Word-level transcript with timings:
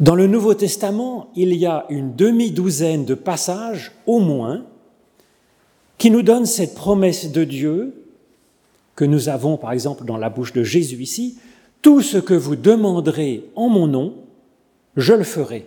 Dans 0.00 0.14
le 0.14 0.28
Nouveau 0.28 0.54
Testament, 0.54 1.30
il 1.34 1.54
y 1.54 1.66
a 1.66 1.84
une 1.88 2.14
demi-douzaine 2.14 3.04
de 3.04 3.14
passages, 3.14 3.92
au 4.06 4.20
moins, 4.20 4.64
qui 5.98 6.10
nous 6.12 6.22
donnent 6.22 6.46
cette 6.46 6.76
promesse 6.76 7.32
de 7.32 7.42
Dieu 7.42 7.94
que 8.94 9.04
nous 9.04 9.28
avons, 9.28 9.56
par 9.56 9.72
exemple, 9.72 10.04
dans 10.04 10.16
la 10.16 10.30
bouche 10.30 10.52
de 10.52 10.62
Jésus 10.62 11.02
ici, 11.02 11.38
Tout 11.82 12.02
ce 12.02 12.18
que 12.18 12.34
vous 12.34 12.56
demanderez 12.56 13.44
en 13.54 13.68
mon 13.68 13.86
nom, 13.86 14.14
je 14.96 15.14
le 15.14 15.24
ferai. 15.24 15.66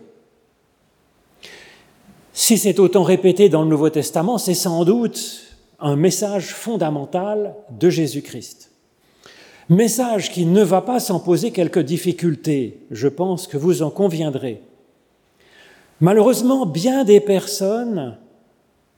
Si 2.34 2.58
c'est 2.58 2.80
autant 2.80 3.04
répété 3.04 3.50
dans 3.50 3.64
le 3.64 3.70
Nouveau 3.70 3.90
Testament, 3.90 4.38
c'est 4.38 4.54
sans 4.54 4.84
doute 4.84 5.42
un 5.80 5.96
message 5.96 6.54
fondamental 6.54 7.56
de 7.70 7.90
Jésus-Christ. 7.90 8.71
Message 9.72 10.32
qui 10.32 10.46
ne 10.46 10.64
va 10.64 10.82
pas 10.82 11.00
sans 11.00 11.22
poser 11.22 11.52
quelques 11.52 11.80
difficultés, 11.80 12.82
je 12.92 13.08
pense 13.08 13.48
que 13.48 13.56
vous 13.56 13.84
en 13.84 13.90
conviendrez. 13.90 14.62
Malheureusement, 16.02 16.66
bien 16.66 17.06
des 17.06 17.22
personnes 17.22 18.18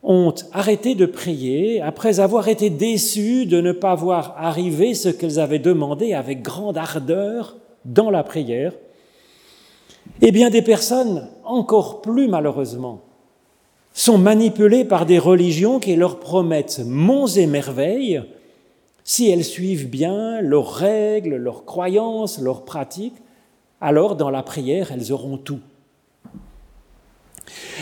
ont 0.01 0.33
arrêté 0.51 0.95
de 0.95 1.05
prier 1.05 1.79
après 1.79 2.19
avoir 2.19 2.47
été 2.47 2.71
déçues 2.71 3.45
de 3.45 3.61
ne 3.61 3.71
pas 3.71 3.93
voir 3.93 4.33
arriver 4.35 4.95
ce 4.95 5.09
qu'elles 5.09 5.39
avaient 5.39 5.59
demandé 5.59 6.15
avec 6.15 6.41
grande 6.41 6.79
ardeur 6.79 7.55
dans 7.85 8.09
la 8.09 8.23
prière. 8.23 8.73
Et 10.23 10.31
bien 10.31 10.49
des 10.49 10.63
personnes, 10.63 11.29
encore 11.43 12.01
plus 12.01 12.27
malheureusement, 12.27 13.01
sont 13.93 14.17
manipulées 14.17 14.85
par 14.85 15.05
des 15.05 15.19
religions 15.19 15.79
qui 15.79 15.95
leur 15.95 16.19
promettent 16.19 16.81
monts 16.83 17.27
et 17.27 17.45
merveilles 17.45 18.23
si 19.03 19.29
elles 19.29 19.43
suivent 19.43 19.89
bien 19.89 20.41
leurs 20.41 20.73
règles, 20.73 21.35
leurs 21.35 21.65
croyances, 21.65 22.39
leurs 22.39 22.63
pratiques, 22.63 23.21
alors 23.81 24.15
dans 24.15 24.29
la 24.29 24.43
prière, 24.43 24.91
elles 24.91 25.11
auront 25.11 25.37
tout. 25.37 25.59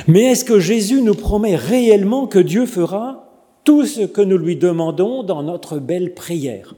Mais 0.07 0.23
est-ce 0.23 0.45
que 0.45 0.59
Jésus 0.59 1.02
nous 1.02 1.13
promet 1.13 1.55
réellement 1.55 2.26
que 2.26 2.40
Dieu 2.40 2.65
fera 2.65 3.29
tout 3.63 3.85
ce 3.85 4.01
que 4.01 4.21
nous 4.21 4.37
lui 4.37 4.55
demandons 4.55 5.21
dans 5.21 5.43
notre 5.43 5.77
belle 5.77 6.13
prière? 6.13 6.73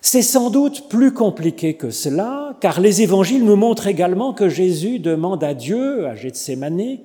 C'est 0.00 0.22
sans 0.22 0.50
doute 0.50 0.88
plus 0.88 1.12
compliqué 1.12 1.74
que 1.74 1.90
cela, 1.90 2.56
car 2.60 2.80
les 2.80 3.02
évangiles 3.02 3.44
nous 3.44 3.56
montrent 3.56 3.86
également 3.86 4.32
que 4.32 4.48
Jésus 4.48 4.98
demande 4.98 5.44
à 5.44 5.52
Dieu, 5.52 6.06
à 6.06 6.14
Gethsemane, 6.14 6.98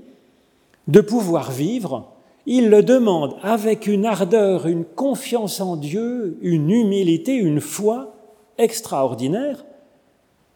de 0.87 1.01
pouvoir 1.01 1.51
vivre 1.51 2.14
il 2.45 2.69
le 2.69 2.83
demande 2.83 3.35
avec 3.41 3.87
une 3.87 4.05
ardeur, 4.05 4.67
une 4.67 4.85
confiance 4.85 5.61
en 5.61 5.75
Dieu, 5.75 6.37
une 6.41 6.69
humilité, 6.69 7.33
une 7.35 7.61
foi 7.61 8.15
extraordinaire, 8.57 9.65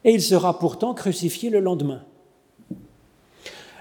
et 0.04 0.12
il 0.12 0.22
sera 0.22 0.58
pourtant 0.58 0.94
crucifié 0.94 1.50
le 1.50 1.60
lendemain. 1.60 2.02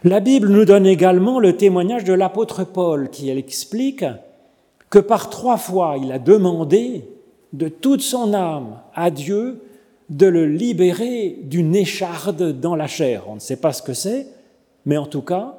La 0.04 0.22
Bible 0.22 0.50
nous 0.50 0.66
donne 0.66 0.86
également 0.86 1.40
le 1.40 1.58
témoignage 1.58 2.04
de 2.04 2.14
l'apôtre 2.14 2.64
Paul 2.64 3.10
qui 3.10 3.30
explique 3.30 4.06
que 4.90 5.00
par 5.00 5.30
trois 5.30 5.58
fois 5.58 5.98
il 6.02 6.12
a 6.12 6.20
demandé 6.20 7.06
de 7.54 7.68
toute 7.68 8.02
son 8.02 8.34
âme 8.34 8.80
à 8.96 9.12
Dieu 9.12 9.62
de 10.10 10.26
le 10.26 10.48
libérer 10.48 11.38
d'une 11.44 11.76
écharde 11.76 12.60
dans 12.60 12.76
la 12.76 12.88
chair. 12.88 13.24
On 13.28 13.36
ne 13.36 13.40
sait 13.40 13.58
pas 13.58 13.74
ce 13.74 13.82
que 13.82 13.94
c'est, 13.94 14.28
mais 14.86 14.98
en 14.98 15.06
tout 15.06 15.22
cas, 15.22 15.56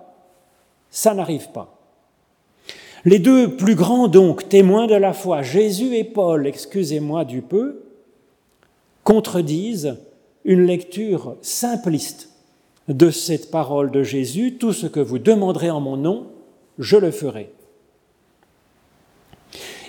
ça 0.90 1.14
n'arrive 1.14 1.50
pas. 1.50 1.79
Les 3.04 3.18
deux 3.18 3.56
plus 3.56 3.74
grands, 3.74 4.08
donc, 4.08 4.48
témoins 4.48 4.86
de 4.86 4.94
la 4.94 5.14
foi, 5.14 5.42
Jésus 5.42 5.96
et 5.96 6.04
Paul, 6.04 6.46
excusez-moi 6.46 7.24
du 7.24 7.40
peu, 7.40 7.82
contredisent 9.04 9.96
une 10.44 10.66
lecture 10.66 11.36
simpliste 11.40 12.30
de 12.88 13.10
cette 13.10 13.50
parole 13.50 13.90
de 13.90 14.02
Jésus, 14.02 14.56
tout 14.58 14.72
ce 14.72 14.86
que 14.86 15.00
vous 15.00 15.18
demanderez 15.18 15.70
en 15.70 15.80
mon 15.80 15.96
nom, 15.96 16.26
je 16.78 16.96
le 16.96 17.10
ferai. 17.10 17.50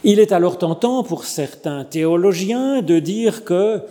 Il 0.04 0.20
est 0.20 0.32
alors 0.32 0.58
tentant 0.58 1.04
pour 1.04 1.26
certains 1.26 1.84
théologiens 1.84 2.82
de 2.82 3.00
dire 3.00 3.44
que 3.44 3.82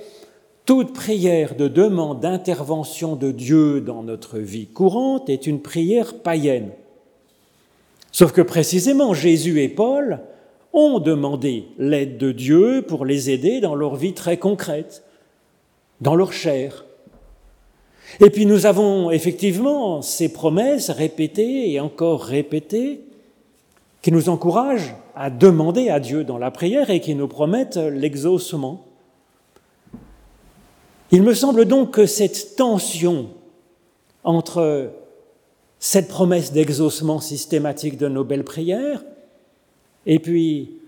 toute 0.65 0.93
prière 0.93 1.57
de 1.57 1.69
demande 1.69 2.21
d'intervention 2.21 3.17
de 3.17 3.33
Dieu 3.33 3.81
dans 3.81 4.03
notre 4.03 4.39
vie 4.39 4.67
courante 4.67 5.29
est 5.29 5.47
une 5.47 5.61
prière 5.61 6.15
païenne. 6.15 6.71
Sauf 8.13 8.33
que 8.33 8.43
précisément 8.43 9.15
Jésus 9.15 9.63
et 9.63 9.69
Paul 9.69 10.21
ont 10.73 10.99
demandé 10.99 11.67
l'aide 11.79 12.19
de 12.19 12.33
Dieu 12.33 12.85
pour 12.87 13.05
les 13.05 13.31
aider 13.31 13.61
dans 13.61 13.75
leur 13.75 13.97
vie 13.97 14.15
très 14.15 14.37
concrète, 14.37 15.03
dans 16.01 16.15
leur 16.15 16.33
chair. 16.33 16.85
Et 18.19 18.31
puis 18.31 18.47
nous 18.47 18.67
avons 18.67 19.11
effectivement 19.11 20.03
ces 20.03 20.33
promesses 20.33 20.91
répétées 20.91 21.71
et 21.71 21.81
encore 21.81 22.23
répétées 22.23 23.01
qui 24.03 24.11
nous 24.11 24.29
encouragent 24.29 24.95
à 25.15 25.31
demander 25.31 25.91
à 25.91 26.01
Dieu 26.01 26.25
dans 26.25 26.39
la 26.39 26.51
prière 26.51 26.91
et 26.91 27.01
qui 27.01 27.15
nous 27.15 27.29
promettent 27.29 27.77
l'exaucement. 27.77 28.85
Il 31.13 31.23
me 31.23 31.35
semble 31.35 31.65
donc 31.65 31.93
que 31.93 32.07
cette 32.07 32.57
tension 32.57 33.29
entre 34.25 34.91
cette 35.81 36.09
promesse 36.09 36.53
d'exaucement 36.53 37.21
systématique 37.21 37.97
de 37.97 38.07
nos 38.07 38.23
belles 38.23 38.45
prières, 38.45 39.03
et 40.07 40.19
puis 40.19 40.79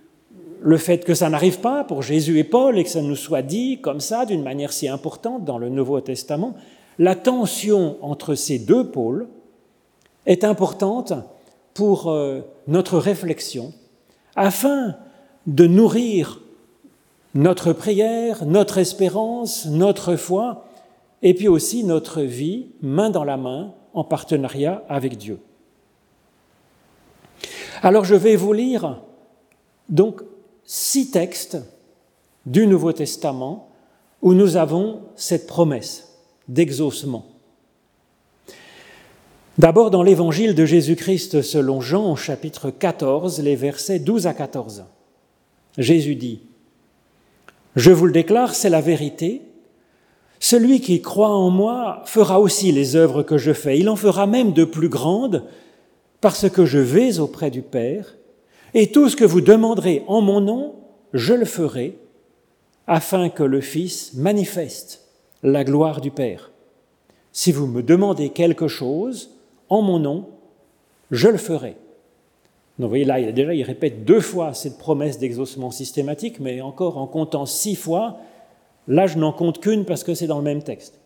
le 0.60 0.76
fait 0.76 1.04
que 1.04 1.14
ça 1.14 1.28
n'arrive 1.28 1.58
pas 1.58 1.82
pour 1.82 2.02
Jésus 2.02 2.38
et 2.38 2.44
Paul 2.44 2.78
et 2.78 2.84
que 2.84 2.90
ça 2.90 3.02
nous 3.02 3.16
soit 3.16 3.42
dit 3.42 3.80
comme 3.80 4.00
ça 4.00 4.26
d'une 4.26 4.42
manière 4.42 4.72
si 4.72 4.86
importante 4.86 5.44
dans 5.44 5.58
le 5.58 5.70
Nouveau 5.70 6.00
Testament, 6.00 6.54
la 6.98 7.16
tension 7.16 7.96
entre 8.00 8.34
ces 8.34 8.58
deux 8.58 8.90
pôles 8.90 9.26
est 10.26 10.44
importante 10.44 11.14
pour 11.74 12.10
euh, 12.10 12.42
notre 12.68 12.98
réflexion 12.98 13.72
afin 14.36 14.94
de 15.46 15.66
nourrir 15.66 16.40
notre 17.34 17.72
prière, 17.72 18.44
notre 18.44 18.78
espérance, 18.78 19.66
notre 19.66 20.16
foi, 20.16 20.66
et 21.22 21.34
puis 21.34 21.48
aussi 21.48 21.82
notre 21.82 22.20
vie 22.20 22.66
main 22.82 23.10
dans 23.10 23.24
la 23.24 23.36
main 23.36 23.72
en 23.94 24.04
partenariat 24.04 24.84
avec 24.88 25.16
Dieu. 25.16 25.38
Alors 27.82 28.04
je 28.04 28.14
vais 28.14 28.36
vous 28.36 28.52
lire 28.52 29.00
donc 29.88 30.22
six 30.64 31.10
textes 31.10 31.58
du 32.46 32.66
Nouveau 32.66 32.92
Testament 32.92 33.68
où 34.20 34.34
nous 34.34 34.56
avons 34.56 35.02
cette 35.16 35.46
promesse 35.46 36.18
d'exaucement. 36.48 37.26
D'abord 39.58 39.90
dans 39.90 40.02
l'évangile 40.02 40.54
de 40.54 40.64
Jésus-Christ 40.64 41.42
selon 41.42 41.80
Jean 41.80 42.12
au 42.12 42.16
chapitre 42.16 42.70
14, 42.70 43.40
les 43.42 43.56
versets 43.56 43.98
12 43.98 44.26
à 44.26 44.34
14. 44.34 44.84
Jésus 45.76 46.14
dit, 46.14 46.40
Je 47.76 47.90
vous 47.90 48.06
le 48.06 48.12
déclare, 48.12 48.54
c'est 48.54 48.70
la 48.70 48.80
vérité, 48.80 49.42
celui 50.42 50.80
qui 50.80 51.00
croit 51.00 51.30
en 51.30 51.50
moi 51.50 52.02
fera 52.04 52.40
aussi 52.40 52.72
les 52.72 52.96
œuvres 52.96 53.22
que 53.22 53.38
je 53.38 53.52
fais. 53.52 53.78
Il 53.78 53.88
en 53.88 53.94
fera 53.94 54.26
même 54.26 54.52
de 54.52 54.64
plus 54.64 54.88
grandes 54.88 55.44
parce 56.20 56.50
que 56.50 56.66
je 56.66 56.80
vais 56.80 57.20
auprès 57.20 57.48
du 57.48 57.62
Père 57.62 58.16
et 58.74 58.90
tout 58.90 59.08
ce 59.08 59.14
que 59.14 59.24
vous 59.24 59.40
demanderez 59.40 60.02
en 60.08 60.20
mon 60.20 60.40
nom, 60.40 60.74
je 61.12 61.32
le 61.32 61.44
ferai 61.44 61.96
afin 62.88 63.28
que 63.28 63.44
le 63.44 63.60
Fils 63.60 64.14
manifeste 64.14 65.06
la 65.44 65.62
gloire 65.62 66.00
du 66.00 66.10
Père. 66.10 66.50
Si 67.30 67.52
vous 67.52 67.68
me 67.68 67.80
demandez 67.80 68.30
quelque 68.30 68.66
chose 68.66 69.30
en 69.68 69.80
mon 69.80 70.00
nom, 70.00 70.26
je 71.12 71.28
le 71.28 71.38
ferai. 71.38 71.76
vous 72.80 72.88
voyez 72.88 73.04
là, 73.04 73.30
déjà, 73.30 73.54
il 73.54 73.62
répète 73.62 74.04
deux 74.04 74.20
fois 74.20 74.54
cette 74.54 74.76
promesse 74.76 75.20
d'exaucement 75.20 75.70
systématique, 75.70 76.40
mais 76.40 76.60
encore 76.60 76.98
en 76.98 77.06
comptant 77.06 77.46
six 77.46 77.76
fois, 77.76 78.18
Là, 78.88 79.06
je 79.06 79.18
n'en 79.18 79.32
compte 79.32 79.60
qu'une 79.60 79.84
parce 79.84 80.04
que 80.04 80.14
c'est 80.14 80.26
dans 80.26 80.38
le 80.38 80.44
même 80.44 80.62
texte. 80.62 80.98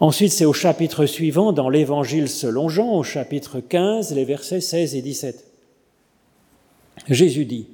Ensuite, 0.00 0.32
c'est 0.32 0.44
au 0.44 0.52
chapitre 0.52 1.06
suivant, 1.06 1.52
dans 1.52 1.68
l'Évangile 1.68 2.28
selon 2.28 2.68
Jean, 2.68 2.94
au 2.94 3.02
chapitre 3.02 3.60
15, 3.60 4.14
les 4.14 4.24
versets 4.24 4.60
16 4.60 4.94
et 4.94 5.02
17. 5.02 5.44
Jésus 7.08 7.44
dit, 7.44 7.68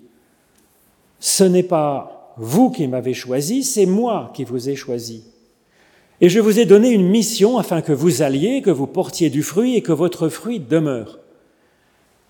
Ce 1.20 1.44
n'est 1.44 1.62
pas 1.62 2.34
vous 2.38 2.70
qui 2.70 2.88
m'avez 2.88 3.14
choisi, 3.14 3.62
c'est 3.62 3.86
moi 3.86 4.32
qui 4.34 4.44
vous 4.44 4.68
ai 4.68 4.76
choisi. 4.76 5.24
Et 6.20 6.28
je 6.28 6.40
vous 6.40 6.58
ai 6.58 6.64
donné 6.64 6.90
une 6.90 7.08
mission 7.08 7.58
afin 7.58 7.82
que 7.82 7.92
vous 7.92 8.22
alliez, 8.22 8.62
que 8.62 8.70
vous 8.70 8.86
portiez 8.86 9.28
du 9.28 9.42
fruit 9.42 9.76
et 9.76 9.82
que 9.82 9.92
votre 9.92 10.28
fruit 10.28 10.60
demeure, 10.60 11.18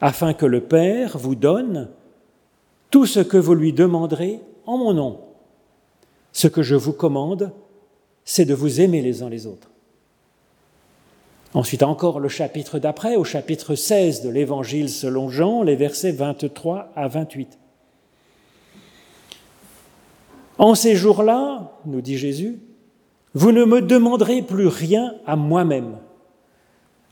afin 0.00 0.34
que 0.34 0.46
le 0.46 0.60
Père 0.60 1.16
vous 1.18 1.34
donne 1.36 1.90
tout 2.90 3.06
ce 3.06 3.20
que 3.20 3.36
vous 3.36 3.54
lui 3.54 3.72
demanderez 3.72 4.40
en 4.66 4.78
mon 4.78 4.94
nom. 4.94 5.23
Ce 6.34 6.48
que 6.48 6.62
je 6.62 6.74
vous 6.74 6.92
commande, 6.92 7.52
c'est 8.24 8.44
de 8.44 8.54
vous 8.54 8.80
aimer 8.80 9.00
les 9.00 9.22
uns 9.22 9.30
les 9.30 9.46
autres. 9.46 9.70
Ensuite 11.54 11.84
encore 11.84 12.18
le 12.18 12.28
chapitre 12.28 12.80
d'après, 12.80 13.14
au 13.14 13.22
chapitre 13.22 13.76
16 13.76 14.22
de 14.22 14.28
l'Évangile 14.28 14.90
selon 14.90 15.28
Jean, 15.28 15.62
les 15.62 15.76
versets 15.76 16.10
23 16.10 16.90
à 16.96 17.06
28. 17.06 17.58
En 20.58 20.74
ces 20.74 20.96
jours-là, 20.96 21.72
nous 21.86 22.00
dit 22.00 22.18
Jésus, 22.18 22.58
Vous 23.34 23.52
ne 23.52 23.64
me 23.64 23.80
demanderez 23.80 24.42
plus 24.42 24.66
rien 24.66 25.14
à 25.26 25.36
moi-même. 25.36 25.98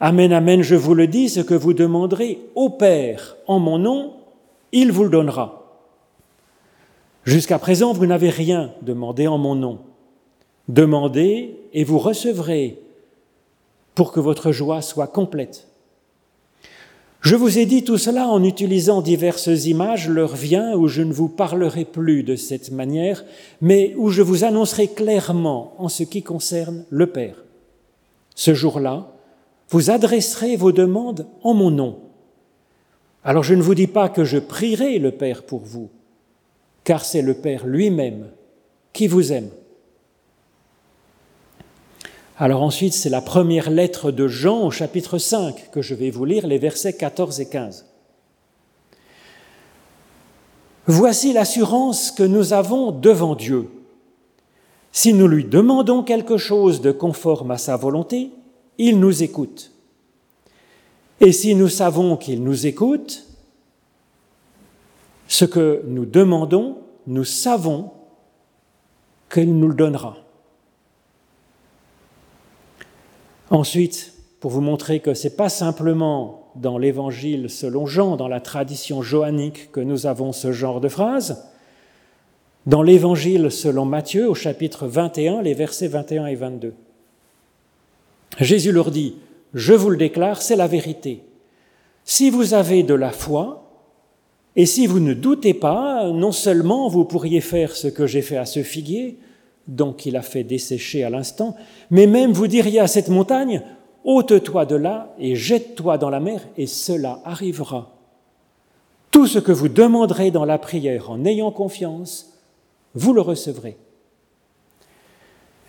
Amen, 0.00 0.32
amen, 0.32 0.62
je 0.62 0.74
vous 0.74 0.94
le 0.94 1.06
dis, 1.06 1.28
ce 1.28 1.40
que 1.40 1.54
vous 1.54 1.74
demanderez 1.74 2.40
au 2.56 2.70
Père 2.70 3.36
en 3.46 3.60
mon 3.60 3.78
nom, 3.78 4.14
il 4.72 4.90
vous 4.90 5.04
le 5.04 5.10
donnera. 5.10 5.61
Jusqu'à 7.24 7.58
présent, 7.58 7.92
vous 7.92 8.06
n'avez 8.06 8.30
rien 8.30 8.72
demandé 8.82 9.26
en 9.26 9.38
mon 9.38 9.54
nom. 9.54 9.78
Demandez 10.69 11.56
et 11.72 11.84
vous 11.84 11.98
recevrez 11.98 12.78
pour 13.94 14.12
que 14.12 14.20
votre 14.20 14.52
joie 14.52 14.82
soit 14.82 15.06
complète. 15.06 15.69
Je 17.20 17.36
vous 17.36 17.58
ai 17.58 17.66
dit 17.66 17.84
tout 17.84 17.98
cela 17.98 18.26
en 18.26 18.42
utilisant 18.42 19.00
diverses 19.00 19.66
images, 19.66 20.08
l'heure 20.08 20.34
vient 20.34 20.74
où 20.74 20.88
je 20.88 21.02
ne 21.02 21.12
vous 21.12 21.28
parlerai 21.28 21.84
plus 21.84 22.24
de 22.24 22.34
cette 22.34 22.72
manière, 22.72 23.24
mais 23.60 23.94
où 23.96 24.08
je 24.08 24.22
vous 24.22 24.42
annoncerai 24.42 24.88
clairement 24.88 25.74
en 25.78 25.88
ce 25.88 26.02
qui 26.02 26.24
concerne 26.24 26.84
le 26.90 27.06
Père. 27.06 27.44
Ce 28.34 28.54
jour-là, 28.54 29.12
vous 29.69 29.90
adresserez 29.90 30.56
vos 30.56 30.72
demandes 30.72 31.26
en 31.44 31.54
mon 31.54 31.70
nom. 31.70 32.00
Alors 33.22 33.44
je 33.44 33.54
ne 33.54 33.62
vous 33.62 33.76
dis 33.76 33.86
pas 33.86 34.08
que 34.08 34.24
je 34.24 34.38
prierai 34.38 34.98
le 34.98 35.12
Père 35.12 35.44
pour 35.44 35.60
vous, 35.60 35.90
car 36.84 37.05
c'est 37.05 37.23
le 37.23 37.34
Père 37.34 37.67
lui-même 37.67 38.31
qui 38.93 39.06
vous 39.06 39.32
aime. 39.32 39.50
Alors 42.38 42.62
ensuite, 42.62 42.94
c'est 42.94 43.11
la 43.11 43.20
première 43.20 43.70
lettre 43.70 44.11
de 44.11 44.26
Jean 44.26 44.67
au 44.67 44.70
chapitre 44.70 45.19
5 45.19 45.70
que 45.70 45.82
je 45.82 45.94
vais 45.94 46.11
vous 46.11 46.25
lire, 46.25 46.46
les 46.46 46.58
versets 46.58 46.94
14 46.94 47.40
et 47.40 47.49
15. 47.49 47.87
Voici 50.87 51.32
l'assurance 51.32 52.11
que 52.11 52.25
nous 52.25 52.52
avons 52.52 52.90
devant 52.90 53.37
Dieu. 53.37 53.69
Si 54.90 55.12
nous 55.12 55.29
lui 55.29 55.44
demandons 55.44 56.02
quelque 56.02 56.37
chose 56.37 56.81
de 56.81 56.90
conforme 56.90 57.52
à 57.52 57.58
sa 57.58 57.76
volonté, 57.76 58.31
il 58.79 58.99
nous 58.99 59.23
écoute. 59.23 59.70
Et 61.20 61.31
si 61.31 61.55
nous 61.55 61.69
savons 61.69 62.17
qu'il 62.17 62.43
nous 62.43 62.67
écoute, 62.67 63.25
ce 65.32 65.46
que 65.46 65.82
nous 65.87 66.05
demandons, 66.05 66.76
nous 67.06 67.25
savons 67.25 67.90
qu'il 69.32 69.58
nous 69.58 69.69
le 69.69 69.75
donnera. 69.75 70.19
Ensuite, 73.49 74.12
pour 74.40 74.50
vous 74.50 74.61
montrer 74.61 75.00
que 75.00 75.14
ce 75.14 75.29
n'est 75.29 75.34
pas 75.34 75.49
simplement 75.49 76.50
dans 76.55 76.76
l'évangile 76.76 77.49
selon 77.49 77.87
Jean, 77.87 78.17
dans 78.17 78.29
la 78.29 78.40
tradition 78.40 79.00
johannique, 79.00 79.73
que 79.73 79.81
nous 79.81 80.05
avons 80.05 80.32
ce 80.32 80.52
genre 80.52 80.82
de 80.82 80.88
phrase, 80.88 81.50
dans 82.67 82.82
l'évangile 82.82 83.50
selon 83.50 83.87
Matthieu, 83.87 84.29
au 84.29 84.34
chapitre 84.34 84.87
21, 84.87 85.40
les 85.40 85.55
versets 85.55 85.88
21 85.88 86.26
et 86.26 86.34
22. 86.34 86.75
Jésus 88.38 88.70
leur 88.70 88.90
dit, 88.90 89.17
je 89.55 89.73
vous 89.73 89.88
le 89.88 89.96
déclare, 89.96 90.43
c'est 90.43 90.56
la 90.56 90.67
vérité. 90.67 91.23
Si 92.05 92.29
vous 92.29 92.52
avez 92.52 92.82
de 92.82 92.93
la 92.93 93.12
foi, 93.12 93.61
et 94.56 94.66
si 94.66 94.87
vous 94.87 95.00
ne 95.00 95.14
doutez 95.14 95.54
pas, 95.54 96.10
non 96.10 96.32
seulement 96.32 96.88
vous 96.88 97.04
pourriez 97.04 97.40
faire 97.40 97.75
ce 97.75 97.88
que 97.88 98.06
j'ai 98.06 98.22
fait 98.22 98.37
à 98.37 98.44
ce 98.44 98.62
figuier, 98.62 99.19
donc 99.66 100.06
il 100.06 100.16
a 100.16 100.22
fait 100.22 100.44
dessécher 100.44 101.04
à 101.04 101.10
l'instant, 101.10 101.56
mais 101.90 102.06
même 102.06 102.32
vous 102.32 102.49
diriez 102.49 102.81
à 102.81 102.87
cette 102.87 103.08
montagne, 103.08 103.62
ôte-toi 104.04 104.66
de 104.66 104.76
là 104.76 105.14
et 105.19 105.37
jette-toi 105.37 105.96
dans 105.99 106.10
la 106.10 106.20
mer, 106.20 106.46
et 106.56 106.66
cela 106.66 107.20
arrivera. 107.25 107.96
Tout 109.10 109.26
ce 109.26 109.38
que 109.38 109.52
vous 109.52 109.69
demanderez 109.69 110.31
dans 110.31 110.44
la 110.44 110.58
prière 110.58 111.10
en 111.10 111.25
ayant 111.25 111.50
confiance, 111.50 112.32
vous 112.94 113.12
le 113.12 113.20
recevrez. 113.20 113.76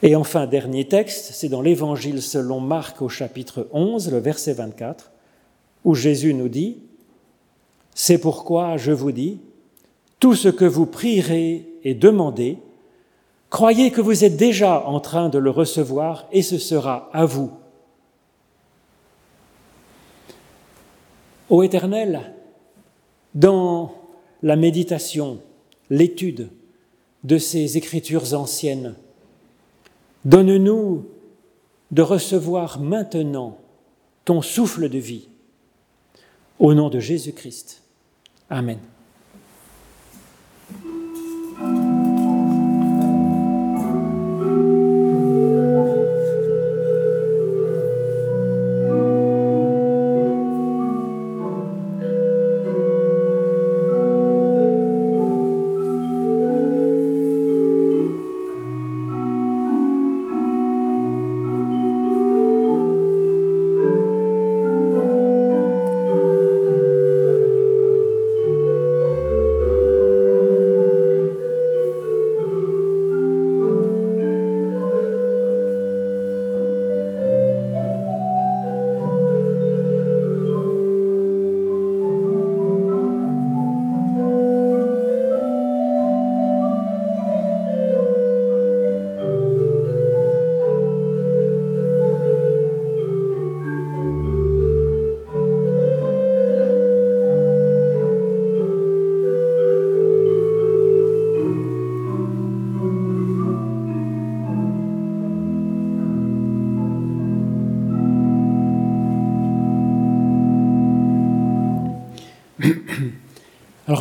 Et 0.01 0.17
enfin, 0.17 0.47
dernier 0.47 0.85
texte, 0.85 1.31
c'est 1.33 1.47
dans 1.47 1.61
l'Évangile 1.61 2.21
selon 2.21 2.59
Marc 2.59 3.01
au 3.01 3.07
chapitre 3.07 3.69
11, 3.71 4.11
le 4.11 4.17
verset 4.17 4.53
24, 4.53 5.11
où 5.85 5.95
Jésus 5.95 6.33
nous 6.33 6.49
dit, 6.49 6.79
C'est 7.95 8.17
pourquoi 8.17 8.77
je 8.77 8.91
vous 8.91 9.11
dis, 9.11 9.39
tout 10.19 10.35
ce 10.35 10.49
que 10.49 10.65
vous 10.65 10.85
prierez 10.85 11.67
et 11.83 11.93
demandez, 11.93 12.57
croyez 13.49 13.91
que 13.91 14.01
vous 14.01 14.23
êtes 14.23 14.37
déjà 14.37 14.85
en 14.87 14.99
train 14.99 15.29
de 15.29 15.37
le 15.37 15.49
recevoir 15.49 16.27
et 16.31 16.41
ce 16.41 16.57
sera 16.57 17.09
à 17.13 17.25
vous. 17.25 17.51
Ô 21.49 21.61
Éternel, 21.61 22.33
dans 23.35 23.93
la 24.41 24.55
méditation, 24.55 25.39
l'étude 25.89 26.49
de 27.23 27.37
ces 27.37 27.77
écritures 27.77 28.33
anciennes, 28.33 28.95
Donne-nous 30.25 31.05
de 31.91 32.01
recevoir 32.01 32.79
maintenant 32.79 33.57
ton 34.25 34.41
souffle 34.41 34.87
de 34.87 34.97
vie. 34.97 35.27
Au 36.59 36.73
nom 36.73 36.89
de 36.89 36.99
Jésus-Christ. 36.99 37.82
Amen. 38.51 38.92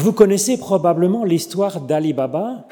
Vous 0.02 0.12
connaissez 0.12 0.58
probablement 0.58 1.22
l'histoire 1.22 1.80
d'Ali 1.80 2.12
Baba. 2.12 2.66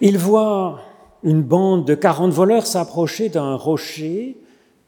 Il 0.00 0.18
voit 0.18 0.80
une 1.22 1.42
bande 1.42 1.86
de 1.86 1.94
40 1.94 2.32
voleurs 2.32 2.66
s'approcher 2.66 3.28
d'un 3.28 3.54
rocher 3.54 4.36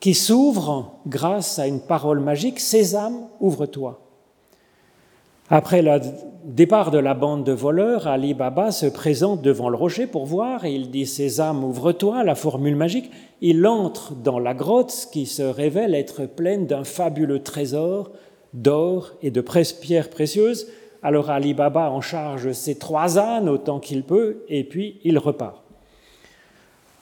qui 0.00 0.12
s'ouvre 0.12 0.94
grâce 1.06 1.60
à 1.60 1.68
une 1.68 1.80
parole 1.80 2.18
magique, 2.18 2.58
Sésame, 2.58 3.28
ouvre-toi. 3.38 4.00
Après 5.50 5.82
le 5.82 6.00
départ 6.44 6.90
de 6.90 6.98
la 6.98 7.14
bande 7.14 7.44
de 7.44 7.52
voleurs, 7.52 8.08
Ali 8.08 8.34
Baba 8.34 8.72
se 8.72 8.86
présente 8.86 9.40
devant 9.40 9.68
le 9.68 9.76
rocher 9.76 10.08
pour 10.08 10.26
voir 10.26 10.64
et 10.64 10.74
il 10.74 10.90
dit 10.90 11.06
Sésame, 11.06 11.62
ouvre-toi, 11.62 12.24
la 12.24 12.34
formule 12.34 12.74
magique. 12.74 13.12
Il 13.40 13.64
entre 13.68 14.14
dans 14.14 14.40
la 14.40 14.52
grotte 14.52 15.08
qui 15.12 15.26
se 15.26 15.42
révèle 15.42 15.94
être 15.94 16.26
pleine 16.26 16.66
d'un 16.66 16.82
fabuleux 16.82 17.44
trésor 17.44 18.10
d'or 18.52 19.12
et 19.22 19.30
de 19.30 19.40
pierres 19.40 20.10
précieuses. 20.10 20.66
Alors 21.04 21.28
Ali 21.28 21.52
Baba 21.52 21.90
en 21.90 22.00
charge 22.00 22.52
ses 22.52 22.78
trois 22.78 23.18
ânes 23.18 23.50
autant 23.50 23.78
qu'il 23.78 24.04
peut, 24.04 24.42
et 24.48 24.64
puis 24.64 25.00
il 25.04 25.18
repart. 25.18 25.62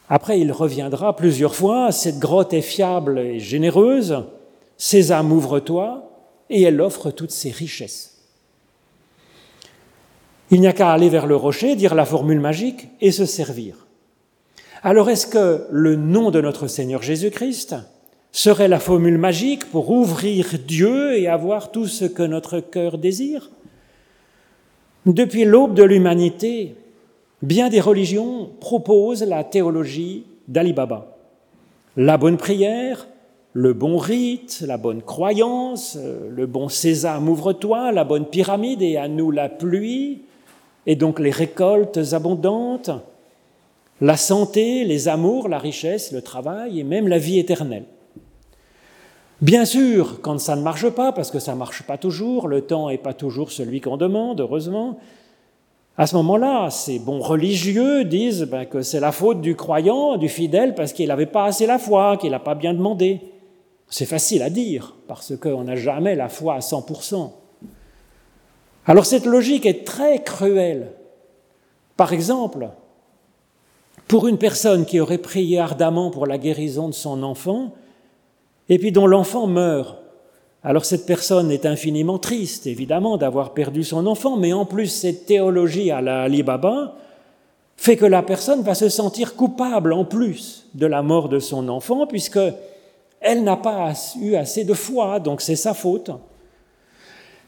Après, 0.09 0.41
il 0.41 0.51
reviendra 0.51 1.15
plusieurs 1.15 1.55
fois, 1.55 1.93
cette 1.93 2.19
grotte 2.19 2.53
est 2.53 2.63
fiable 2.63 3.21
et 3.21 3.39
généreuse, 3.39 4.25
Sésame 4.77 5.31
ouvre-toi, 5.31 6.11
et 6.51 6.63
elle 6.63 6.81
offre 6.81 7.13
toutes 7.13 7.31
ses 7.31 7.53
richesses. 7.53 8.19
Il 10.51 10.61
n'y 10.61 10.67
a 10.67 10.73
qu'à 10.73 10.91
aller 10.91 11.09
vers 11.09 11.29
le 11.29 11.37
rocher, 11.37 11.77
dire 11.77 11.95
la 11.95 12.05
formule 12.05 12.41
magique 12.41 12.89
et 13.01 13.13
se 13.13 13.25
servir. 13.25 13.87
Alors 14.83 15.11
est-ce 15.11 15.29
que 15.29 15.69
le 15.71 15.95
nom 15.95 16.33
de 16.33 16.41
notre 16.41 16.67
Seigneur 16.67 17.03
Jésus-Christ 17.03 17.77
serait 18.33 18.67
la 18.67 18.81
formule 18.81 19.19
magique 19.19 19.71
pour 19.71 19.91
ouvrir 19.91 20.59
Dieu 20.67 21.17
et 21.17 21.29
avoir 21.29 21.71
tout 21.71 21.87
ce 21.87 22.05
que 22.05 22.25
notre 22.25 22.59
cœur 22.59 22.99
désire? 22.99 23.49
Depuis 25.07 25.45
l'aube 25.45 25.75
de 25.75 25.83
l'humanité, 25.83 26.77
bien 27.43 27.69
des 27.69 27.81
religions 27.81 28.51
proposent 28.61 29.25
la 29.25 29.43
théologie 29.43 30.27
d'Ali 30.47 30.73
Baba. 30.73 31.17
La 31.97 32.17
bonne 32.19 32.37
prière, 32.37 33.09
le 33.53 33.73
bon 33.73 33.99
rite, 33.99 34.63
la 34.65 34.77
bonne 34.77 35.03
croyance, 35.03 35.99
euh, 36.01 36.31
le 36.31 36.47
bon 36.47 36.69
sésame 36.69 37.29
ouvre-toi, 37.29 37.91
la 37.91 38.05
bonne 38.05 38.27
pyramide 38.27 38.81
et 38.81 38.97
à 38.97 39.09
nous 39.09 39.33
la 39.33 39.49
pluie, 39.49 40.23
et 40.87 40.95
donc 40.95 41.19
les 41.19 41.31
récoltes 41.31 41.99
abondantes, 42.13 42.91
la 44.01 44.17
santé, 44.17 44.85
les 44.85 45.09
amours, 45.09 45.49
la 45.49 45.59
richesse, 45.59 46.13
le 46.13 46.23
travail 46.23 46.79
et 46.79 46.85
même 46.85 47.09
la 47.09 47.19
vie 47.19 47.41
éternelle. 47.41 47.85
Bien 49.43 49.65
sûr, 49.65 50.21
quand 50.23 50.39
ça 50.39 50.55
ne 50.55 50.63
marche 50.63 50.89
pas, 50.91 51.11
parce 51.11 51.33
que 51.33 51.41
ça 51.41 51.55
ne 51.55 51.59
marche 51.59 51.83
pas 51.83 51.99
toujours, 51.99 52.47
le 52.47 52.61
temps 52.61 52.89
n'est 52.89 52.97
pas 52.97 53.13
toujours 53.13 53.51
celui 53.51 53.81
qu'on 53.81 53.97
demande, 53.97 54.41
heureusement, 54.41 55.01
à 55.99 56.07
ce 56.07 56.15
moment-là, 56.15 56.71
ces 56.71 57.01
bons 57.01 57.19
religieux 57.19 58.05
disent 58.05 58.45
ben, 58.45 58.67
que 58.67 58.83
c'est 58.83 59.01
la 59.01 59.11
faute 59.11 59.41
du 59.41 59.57
croyant, 59.57 60.17
du 60.17 60.29
fidèle, 60.29 60.77
parce 60.77 60.93
qu'il 60.93 61.09
n'avait 61.09 61.27
pas 61.27 61.47
assez 61.47 61.67
la 61.67 61.81
foi, 61.81 62.17
qu'il 62.19 62.31
n'a 62.31 62.39
pas 62.39 62.55
bien 62.55 62.73
demandé. 62.73 63.21
C'est 63.89 64.07
facile 64.07 64.43
à 64.45 64.49
dire, 64.49 64.95
parce 65.09 65.37
qu'on 65.37 65.65
n'a 65.65 65.75
jamais 65.75 66.15
la 66.15 66.29
foi 66.29 66.55
à 66.55 66.61
100%. 66.61 67.33
Alors 68.87 69.07
cette 69.07 69.27
logique 69.27 69.67
est 69.67 69.85
très 69.85 70.23
cruelle. 70.23 70.93
Par 71.97 72.13
exemple, 72.13 72.69
pour 74.07 74.29
une 74.29 74.39
personne 74.39 74.87
qui 74.87 75.01
aurait 75.01 75.19
prié 75.19 75.59
ardemment 75.59 76.13
pour 76.13 76.29
la 76.29 76.39
guérison 76.39 76.87
de 76.87 76.95
son 76.95 77.25
enfant, 77.25 77.75
et 78.73 78.79
puis 78.79 78.91
dont 78.91 79.07
l'enfant 79.07 79.47
meurt, 79.47 79.99
alors 80.63 80.87
cette 80.87 81.05
personne 81.05 81.51
est 81.51 81.67
infiniment 81.67 82.19
triste, 82.19 82.67
évidemment, 82.67 83.19
d'avoir 83.19 83.53
perdu 83.53 83.85
son 83.85 84.07
enfant, 84.07 84.39
mais 84.39 84.55
en 84.55 84.65
plus 84.65 84.87
cette 84.87 85.27
théologie 85.27 85.91
à 85.91 86.01
la 86.01 86.23
Ali 86.23 86.43
Baba 86.43 86.97
fait 87.77 87.99
que 87.99 88.07
la 88.07 88.23
personne 88.23 88.63
va 88.63 88.75
se 88.75 88.89
sentir 88.89 89.37
coupable 89.37 89.93
en 89.93 90.07
plus 90.07 90.69
de 90.73 90.87
la 90.87 91.03
mort 91.03 91.29
de 91.29 91.39
son 91.39 91.69
enfant, 91.69 92.07
puisque 92.07 92.41
elle 93.21 93.45
n'a 93.45 93.59
pas 93.59 93.93
eu 94.19 94.37
assez 94.37 94.65
de 94.65 94.73
foi, 94.73 95.21
donc 95.21 95.43
c'est 95.43 95.55
sa 95.55 95.75
faute. 95.75 96.11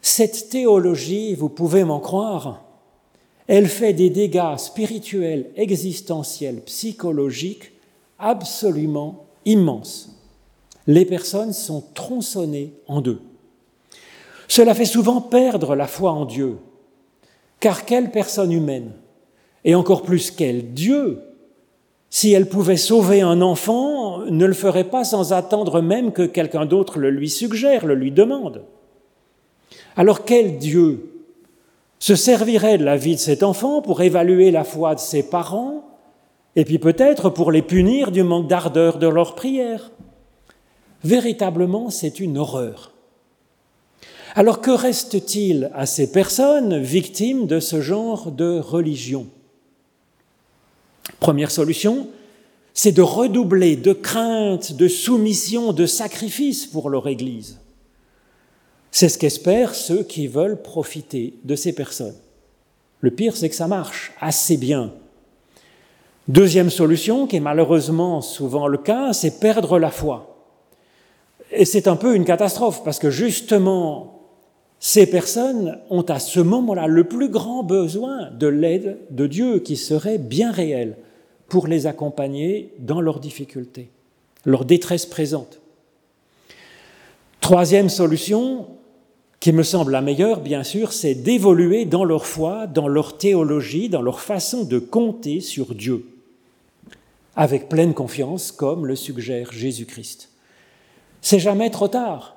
Cette 0.03 0.49
théologie, 0.51 1.33
vous 1.33 1.49
pouvez 1.49 1.85
m'en 1.85 1.99
croire, 1.99 2.61
elle 3.47 3.67
fait 3.67 3.93
des 3.93 4.11
dégâts 4.11 4.57
spirituels, 4.57 5.49
existentiels, 5.55 6.61
psychologiques 6.65 7.71
absolument 8.19 9.25
immenses. 9.43 10.14
Les 10.87 11.05
personnes 11.05 11.53
sont 11.53 11.83
tronçonnées 11.93 12.73
en 12.87 13.01
deux. 13.01 13.21
Cela 14.47 14.75
fait 14.75 14.85
souvent 14.85 15.21
perdre 15.21 15.75
la 15.75 15.87
foi 15.87 16.11
en 16.11 16.25
Dieu, 16.25 16.57
car 17.59 17.85
quelle 17.85 18.11
personne 18.11 18.51
humaine, 18.51 18.91
et 19.63 19.73
encore 19.73 20.03
plus 20.03 20.29
quel 20.29 20.73
Dieu, 20.73 21.21
si 22.11 22.31
elle 22.31 22.47
pouvait 22.47 22.77
sauver 22.77 23.21
un 23.21 23.41
enfant, 23.41 24.19
ne 24.19 24.45
le 24.45 24.53
ferait 24.53 24.89
pas 24.89 25.03
sans 25.03 25.33
attendre 25.33 25.81
même 25.81 26.11
que 26.11 26.21
quelqu'un 26.21 26.65
d'autre 26.65 26.99
le 26.99 27.09
lui 27.09 27.29
suggère, 27.29 27.85
le 27.85 27.95
lui 27.95 28.11
demande. 28.11 28.63
Alors 29.97 30.23
quel 30.23 30.57
Dieu 30.59 31.11
se 31.97 32.15
servirait 32.15 32.77
de 32.77 32.85
la 32.85 32.97
vie 32.97 33.15
de 33.15 33.19
cet 33.19 33.41
enfant 33.41 33.81
pour 33.81 34.01
évaluer 34.01 34.51
la 34.51 34.63
foi 34.63 34.93
de 34.93 34.99
ses 34.99 35.23
parents, 35.23 35.83
et 36.55 36.63
puis 36.63 36.77
peut-être 36.77 37.29
pour 37.29 37.51
les 37.51 37.63
punir 37.63 38.11
du 38.11 38.23
manque 38.23 38.47
d'ardeur 38.47 38.99
de 38.99 39.07
leur 39.07 39.33
prière? 39.33 39.91
Véritablement, 41.05 41.91
c'est 41.91 42.19
une 42.19 42.35
horreur. 42.35 42.91
Alors 44.33 44.59
que 44.59 44.71
reste-t-il 44.71 45.69
à 45.75 45.85
ces 45.85 46.11
personnes 46.11 46.79
victimes 46.81 47.45
de 47.45 47.59
ce 47.59 47.79
genre 47.79 48.31
de 48.31 48.57
religion? 48.57 49.27
Première 51.19 51.51
solution, 51.51 52.07
c'est 52.73 52.91
de 52.91 53.03
redoubler 53.03 53.75
de 53.75 53.93
crainte, 53.93 54.73
de 54.73 54.87
soumission, 54.87 55.73
de 55.73 55.85
sacrifice 55.85 56.65
pour 56.65 56.89
leur 56.89 57.07
Église. 57.07 57.59
C'est 58.89 59.09
ce 59.09 59.19
qu'espèrent 59.19 59.75
ceux 59.75 60.01
qui 60.01 60.25
veulent 60.25 60.59
profiter 60.59 61.35
de 61.43 61.55
ces 61.55 61.73
personnes. 61.73 62.17
Le 63.01 63.11
pire, 63.11 63.37
c'est 63.37 63.49
que 63.49 63.55
ça 63.55 63.67
marche 63.67 64.11
assez 64.19 64.57
bien. 64.57 64.91
Deuxième 66.27 66.71
solution, 66.71 67.27
qui 67.27 67.35
est 67.35 67.41
malheureusement 67.41 68.21
souvent 68.21 68.65
le 68.65 68.79
cas, 68.79 69.13
c'est 69.13 69.39
perdre 69.39 69.77
la 69.77 69.91
foi. 69.91 70.34
Et 71.51 71.65
c'est 71.65 71.87
un 71.87 71.95
peu 71.95 72.15
une 72.15 72.25
catastrophe, 72.25 72.83
parce 72.83 72.99
que 72.99 73.09
justement, 73.09 74.15
ces 74.79 75.07
personnes 75.07 75.79
ont 75.89 76.03
à 76.03 76.19
ce 76.19 76.39
moment-là 76.39 76.87
le 76.87 77.05
plus 77.05 77.29
grand 77.29 77.63
besoin 77.63 78.29
de 78.31 78.47
l'aide 78.47 78.97
de 79.09 79.27
Dieu 79.27 79.59
qui 79.59 79.77
serait 79.77 80.17
bien 80.17 80.51
réelle 80.51 80.97
pour 81.47 81.67
les 81.67 81.87
accompagner 81.87 82.73
dans 82.79 83.01
leurs 83.01 83.19
difficultés, 83.19 83.89
leur 84.45 84.65
détresse 84.65 85.05
présente. 85.05 85.59
Troisième 87.39 87.89
solution, 87.89 88.67
qui 89.39 89.51
me 89.51 89.63
semble 89.63 89.91
la 89.91 90.01
meilleure, 90.01 90.41
bien 90.41 90.63
sûr, 90.63 90.91
c'est 90.91 91.13
d'évoluer 91.13 91.85
dans 91.85 92.03
leur 92.03 92.25
foi, 92.25 92.65
dans 92.65 92.87
leur 92.87 93.17
théologie, 93.17 93.89
dans 93.89 94.01
leur 94.01 94.19
façon 94.19 94.63
de 94.63 94.79
compter 94.79 95.39
sur 95.39 95.75
Dieu, 95.75 96.07
avec 97.35 97.69
pleine 97.69 97.93
confiance, 97.93 98.51
comme 98.51 98.87
le 98.87 98.95
suggère 98.95 99.51
Jésus-Christ. 99.51 100.29
C'est 101.25 101.39
jamais 101.39 101.71
trop 101.71 101.87
tard, 101.87 102.35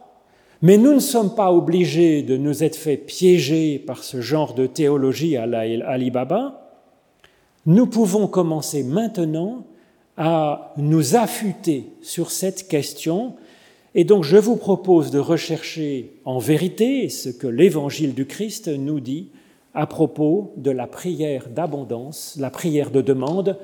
mais 0.62 0.78
nous 0.78 0.95
ne 0.95 0.99
sommes 0.99 1.35
pas 1.35 1.52
obligés 1.52 2.23
de 2.23 2.38
nous 2.38 2.64
être 2.64 2.75
fait 2.75 2.97
piéger 2.97 3.78
par 3.78 4.02
ce 4.02 4.23
genre 4.23 4.54
de 4.54 4.66
théologie 4.66 5.37
à 5.37 5.45
l'Alibaba. 5.45 6.71
Nous 7.66 7.87
pouvons 7.87 8.26
commencer 8.28 8.83
maintenant 8.83 9.66
à 10.16 10.73
nous 10.78 11.16
affûter 11.16 11.90
sur 12.00 12.30
cette 12.30 12.66
question 12.66 13.35
et 13.95 14.04
donc 14.04 14.25
je 14.25 14.38
vous 14.38 14.57
propose 14.57 15.11
de 15.11 15.18
rechercher 15.18 16.14
en 16.25 16.38
vérité 16.38 17.11
ce 17.11 17.28
que 17.28 17.47
l'évangile 17.47 18.14
du 18.14 18.25
Christ 18.25 18.68
nous 18.68 19.00
dit 19.00 19.28
à 19.75 19.87
propos 19.87 20.54
de 20.57 20.71
la 20.71 20.87
prière 20.87 21.50
d'abondance, 21.50 22.38
la 22.40 22.49
prière 22.49 22.90
de 22.90 23.02
demande 23.02 23.59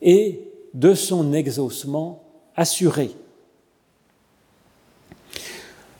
et 0.00 0.42
de 0.74 0.94
son 0.94 1.32
exaucement 1.32 2.22
assuré. 2.54 3.10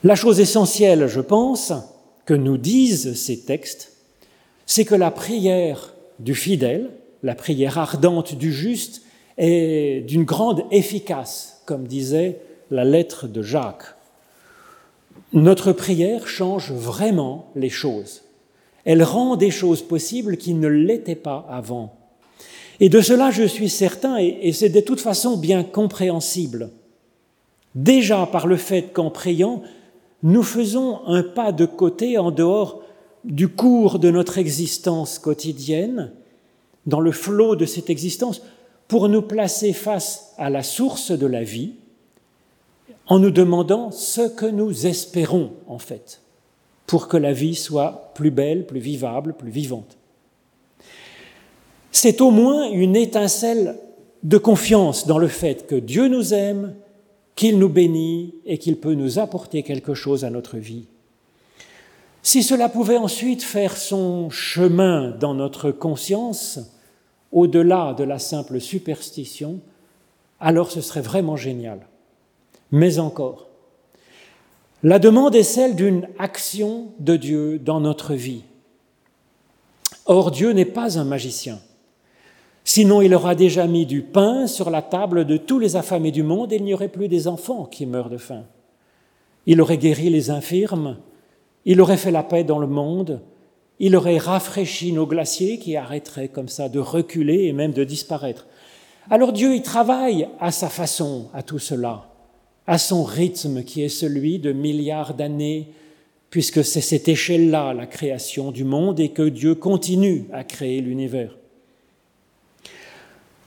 La 0.02 0.14
chose 0.14 0.40
essentielle, 0.40 1.08
je 1.08 1.20
pense, 1.20 1.74
que 2.24 2.32
nous 2.32 2.56
disent 2.56 3.14
ces 3.14 3.40
textes, 3.40 3.92
c'est 4.64 4.86
que 4.86 4.94
la 4.94 5.10
prière 5.10 5.94
du 6.18 6.34
fidèle, 6.34 6.90
la 7.22 7.34
prière 7.34 7.76
ardente 7.76 8.34
du 8.34 8.50
juste, 8.50 9.02
est 9.36 10.06
d'une 10.06 10.24
grande 10.24 10.64
efficace, 10.70 11.60
comme 11.66 11.86
disait 11.86 12.40
la 12.70 12.84
lettre 12.84 13.28
de 13.28 13.42
Jacques. 13.42 13.94
Notre 15.34 15.72
prière 15.72 16.26
change 16.26 16.72
vraiment 16.72 17.50
les 17.54 17.68
choses. 17.68 18.22
Elle 18.86 19.02
rend 19.02 19.36
des 19.36 19.50
choses 19.50 19.82
possibles 19.82 20.38
qui 20.38 20.54
ne 20.54 20.68
l'étaient 20.68 21.14
pas 21.14 21.46
avant. 21.50 21.94
Et 22.80 22.88
de 22.88 23.02
cela, 23.02 23.30
je 23.30 23.42
suis 23.42 23.68
certain, 23.68 24.16
et 24.16 24.52
c'est 24.54 24.70
de 24.70 24.80
toute 24.80 25.02
façon 25.02 25.36
bien 25.36 25.62
compréhensible. 25.62 26.70
Déjà 27.74 28.26
par 28.26 28.46
le 28.46 28.56
fait 28.56 28.94
qu'en 28.94 29.10
priant, 29.10 29.62
nous 30.22 30.42
faisons 30.42 31.06
un 31.06 31.22
pas 31.22 31.52
de 31.52 31.66
côté 31.66 32.18
en 32.18 32.30
dehors 32.30 32.82
du 33.24 33.48
cours 33.48 33.98
de 33.98 34.10
notre 34.10 34.38
existence 34.38 35.18
quotidienne, 35.18 36.12
dans 36.86 37.00
le 37.00 37.12
flot 37.12 37.56
de 37.56 37.66
cette 37.66 37.90
existence, 37.90 38.42
pour 38.88 39.08
nous 39.08 39.22
placer 39.22 39.72
face 39.72 40.32
à 40.36 40.50
la 40.50 40.62
source 40.62 41.12
de 41.12 41.26
la 41.26 41.42
vie, 41.42 41.74
en 43.06 43.18
nous 43.18 43.30
demandant 43.30 43.90
ce 43.90 44.22
que 44.28 44.46
nous 44.46 44.86
espérons 44.86 45.52
en 45.66 45.78
fait, 45.78 46.20
pour 46.86 47.08
que 47.08 47.16
la 47.16 47.32
vie 47.32 47.54
soit 47.54 48.12
plus 48.14 48.30
belle, 48.30 48.66
plus 48.66 48.80
vivable, 48.80 49.34
plus 49.34 49.50
vivante. 49.50 49.96
C'est 51.92 52.20
au 52.20 52.30
moins 52.30 52.70
une 52.70 52.96
étincelle 52.96 53.76
de 54.22 54.38
confiance 54.38 55.06
dans 55.06 55.18
le 55.18 55.28
fait 55.28 55.66
que 55.66 55.74
Dieu 55.74 56.08
nous 56.08 56.34
aime, 56.34 56.74
qu'il 57.40 57.58
nous 57.58 57.70
bénit 57.70 58.34
et 58.44 58.58
qu'il 58.58 58.76
peut 58.76 58.92
nous 58.92 59.18
apporter 59.18 59.62
quelque 59.62 59.94
chose 59.94 60.24
à 60.24 60.30
notre 60.30 60.58
vie. 60.58 60.84
Si 62.22 62.42
cela 62.42 62.68
pouvait 62.68 62.98
ensuite 62.98 63.42
faire 63.42 63.78
son 63.78 64.28
chemin 64.28 65.10
dans 65.18 65.32
notre 65.32 65.70
conscience, 65.70 66.60
au-delà 67.32 67.94
de 67.94 68.04
la 68.04 68.18
simple 68.18 68.60
superstition, 68.60 69.60
alors 70.38 70.70
ce 70.70 70.82
serait 70.82 71.00
vraiment 71.00 71.36
génial 71.36 71.86
mais 72.72 72.98
encore. 72.98 73.46
La 74.82 74.98
demande 74.98 75.34
est 75.34 75.42
celle 75.42 75.76
d'une 75.76 76.08
action 76.18 76.92
de 76.98 77.16
Dieu 77.16 77.58
dans 77.58 77.80
notre 77.80 78.14
vie. 78.14 78.44
Or, 80.06 80.30
Dieu 80.30 80.52
n'est 80.52 80.64
pas 80.64 80.98
un 80.98 81.04
magicien. 81.04 81.60
Sinon, 82.64 83.00
il 83.00 83.14
aura 83.14 83.34
déjà 83.34 83.66
mis 83.66 83.86
du 83.86 84.02
pain 84.02 84.46
sur 84.46 84.70
la 84.70 84.82
table 84.82 85.24
de 85.24 85.36
tous 85.36 85.58
les 85.58 85.76
affamés 85.76 86.12
du 86.12 86.22
monde 86.22 86.52
et 86.52 86.56
il 86.56 86.64
n'y 86.64 86.74
aurait 86.74 86.88
plus 86.88 87.08
des 87.08 87.26
enfants 87.26 87.64
qui 87.64 87.86
meurent 87.86 88.10
de 88.10 88.18
faim. 88.18 88.44
Il 89.46 89.60
aurait 89.60 89.78
guéri 89.78 90.10
les 90.10 90.30
infirmes, 90.30 90.98
il 91.64 91.80
aurait 91.80 91.96
fait 91.96 92.10
la 92.10 92.22
paix 92.22 92.44
dans 92.44 92.58
le 92.58 92.66
monde, 92.66 93.20
il 93.78 93.96
aurait 93.96 94.18
rafraîchi 94.18 94.92
nos 94.92 95.06
glaciers 95.06 95.58
qui 95.58 95.76
arrêteraient 95.76 96.28
comme 96.28 96.48
ça 96.48 96.68
de 96.68 96.78
reculer 96.78 97.46
et 97.46 97.52
même 97.52 97.72
de 97.72 97.82
disparaître. 97.82 98.46
Alors 99.08 99.32
Dieu 99.32 99.54
y 99.54 99.62
travaille 99.62 100.28
à 100.38 100.52
sa 100.52 100.68
façon 100.68 101.28
à 101.32 101.42
tout 101.42 101.58
cela, 101.58 102.10
à 102.66 102.76
son 102.76 103.02
rythme 103.02 103.64
qui 103.64 103.82
est 103.82 103.88
celui 103.88 104.38
de 104.38 104.52
milliards 104.52 105.14
d'années, 105.14 105.72
puisque 106.28 106.62
c'est 106.62 106.82
cette 106.82 107.08
échelle-là, 107.08 107.72
la 107.72 107.86
création 107.86 108.52
du 108.52 108.64
monde, 108.64 109.00
et 109.00 109.08
que 109.08 109.28
Dieu 109.28 109.54
continue 109.54 110.26
à 110.32 110.44
créer 110.44 110.80
l'univers. 110.80 111.39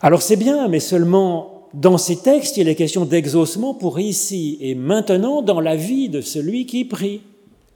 Alors 0.03 0.22
c'est 0.22 0.36
bien, 0.36 0.67
mais 0.67 0.81
seulement 0.81 1.69
dans 1.74 1.98
ces 1.98 2.17
textes, 2.17 2.57
il 2.57 2.67
est 2.67 2.75
question 2.75 3.05
d'exaucement 3.05 3.74
pour 3.74 4.01
ici 4.01 4.57
et 4.60 4.75
maintenant 4.75 5.41
dans 5.41 5.62
la 5.62 5.77
vie 5.77 6.10
de 6.10 6.19
celui 6.19 6.65
qui 6.65 6.83
prie, 6.83 7.22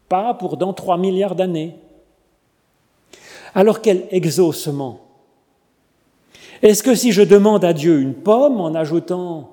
pas 0.09 0.33
pour 0.33 0.57
dans 0.57 0.73
trois 0.73 0.97
milliards 0.97 1.35
d'années. 1.35 1.75
Alors 3.55 3.81
quel 3.81 4.03
exaucement 4.11 4.99
Est-ce 6.61 6.83
que 6.83 6.95
si 6.95 7.13
je 7.13 7.21
demande 7.21 7.63
à 7.63 7.71
Dieu 7.71 8.01
une 8.01 8.13
pomme 8.13 8.59
en 8.59 8.75
ajoutant 8.75 9.51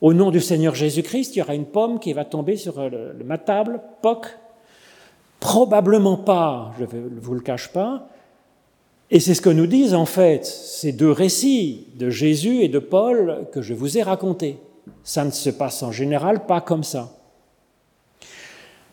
au 0.00 0.12
nom 0.12 0.32
du 0.32 0.40
Seigneur 0.40 0.74
Jésus-Christ, 0.74 1.36
il 1.36 1.38
y 1.38 1.42
aura 1.42 1.54
une 1.54 1.66
pomme 1.66 2.00
qui 2.00 2.12
va 2.12 2.24
tomber 2.24 2.56
sur 2.56 2.74
ma 3.24 3.38
table, 3.38 3.80
poc? 4.02 4.26
Probablement 5.38 6.16
pas, 6.16 6.72
je 6.80 6.84
ne 6.84 7.20
vous 7.20 7.34
le 7.34 7.40
cache 7.40 7.68
pas. 7.68 8.08
Et 9.14 9.20
c'est 9.20 9.34
ce 9.34 9.42
que 9.42 9.50
nous 9.50 9.66
disent 9.66 9.92
en 9.92 10.06
fait 10.06 10.46
ces 10.46 10.90
deux 10.90 11.10
récits 11.10 11.88
de 11.96 12.08
Jésus 12.08 12.62
et 12.62 12.68
de 12.68 12.78
Paul 12.78 13.46
que 13.52 13.60
je 13.60 13.74
vous 13.74 13.98
ai 13.98 14.02
racontés. 14.02 14.56
Ça 15.04 15.22
ne 15.26 15.30
se 15.30 15.50
passe 15.50 15.82
en 15.82 15.92
général 15.92 16.46
pas 16.46 16.62
comme 16.62 16.82
ça. 16.82 17.12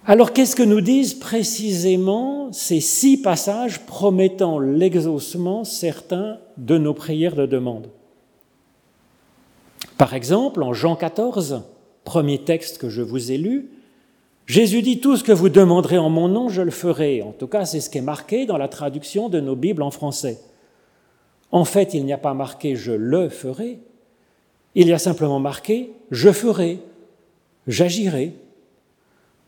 Alors 0.05 0.33
qu'est-ce 0.33 0.57
que 0.57 0.63
nous 0.63 0.81
disent 0.81 1.13
précisément 1.13 2.51
ces 2.51 2.81
six 2.81 3.21
passages 3.21 3.85
promettant 3.85 4.59
l'exaucement 4.59 5.63
certain 5.63 6.39
de 6.57 6.77
nos 6.77 6.93
prières 6.93 7.35
de 7.35 7.45
demande? 7.45 7.87
Par 9.97 10.13
exemple, 10.13 10.63
en 10.63 10.73
Jean 10.73 10.97
14, 10.97 11.61
premier 12.03 12.39
texte 12.39 12.77
que 12.77 12.89
je 12.89 13.01
vous 13.01 13.31
ai 13.31 13.37
lu, 13.37 13.69
Jésus 14.49 14.81
dit 14.81 14.99
tout 14.99 15.15
ce 15.15 15.23
que 15.23 15.31
vous 15.31 15.49
demanderez 15.49 15.99
en 15.99 16.09
mon 16.09 16.27
nom, 16.27 16.49
je 16.49 16.63
le 16.63 16.71
ferai. 16.71 17.21
En 17.21 17.33
tout 17.33 17.45
cas, 17.45 17.65
c'est 17.65 17.79
ce 17.79 17.87
qui 17.87 17.99
est 17.99 18.01
marqué 18.01 18.47
dans 18.47 18.57
la 18.57 18.67
traduction 18.67 19.29
de 19.29 19.39
nos 19.39 19.55
Bibles 19.55 19.83
en 19.83 19.91
français. 19.91 20.39
En 21.51 21.65
fait, 21.65 21.93
il 21.93 22.03
n'y 22.03 22.13
a 22.13 22.17
pas 22.17 22.33
marqué 22.33 22.75
je 22.75 22.91
le 22.91 23.29
ferai, 23.29 23.77
il 24.73 24.87
y 24.87 24.93
a 24.93 24.97
simplement 24.97 25.39
marqué 25.39 25.91
je 26.09 26.31
ferai, 26.31 26.79
j'agirai. 27.67 28.33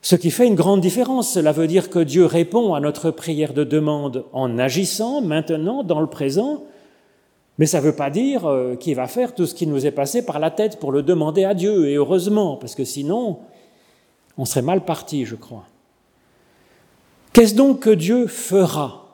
Ce 0.03 0.15
qui 0.15 0.29
fait 0.29 0.46
une 0.46 0.53
grande 0.53 0.81
différence. 0.81 1.34
Cela 1.34 1.51
veut 1.51 1.65
dire 1.65 1.89
que 1.89 1.98
Dieu 1.98 2.27
répond 2.27 2.75
à 2.75 2.79
notre 2.79 3.10
prière 3.10 3.55
de 3.55 3.63
demande 3.63 4.25
en 4.34 4.60
agissant 4.60 5.22
maintenant, 5.22 5.81
dans 5.81 6.00
le 6.00 6.08
présent, 6.08 6.63
mais 7.58 7.65
ça 7.65 7.79
ne 7.79 7.86
veut 7.86 7.96
pas 7.96 8.12
dire 8.12 8.46
euh, 8.46 8.75
qu'il 8.75 8.96
va 8.96 9.08
faire 9.08 9.34
tout 9.34 9.48
ce 9.48 9.55
qui 9.55 9.65
nous 9.65 9.84
est 9.84 9.91
passé 9.91 10.24
par 10.24 10.38
la 10.38 10.51
tête 10.51 10.79
pour 10.79 10.91
le 10.91 11.01
demander 11.01 11.43
à 11.43 11.55
Dieu, 11.55 11.89
et 11.89 11.96
heureusement, 11.96 12.55
parce 12.55 12.75
que 12.75 12.84
sinon, 12.84 13.39
on 14.38 14.46
serait 14.46 14.62
mal 14.62 14.86
parti, 14.86 15.26
je 15.26 15.36
crois. 15.36 15.66
Qu'est-ce 17.34 17.56
donc 17.56 17.82
que 17.82 17.90
Dieu 17.90 18.28
fera 18.28 19.08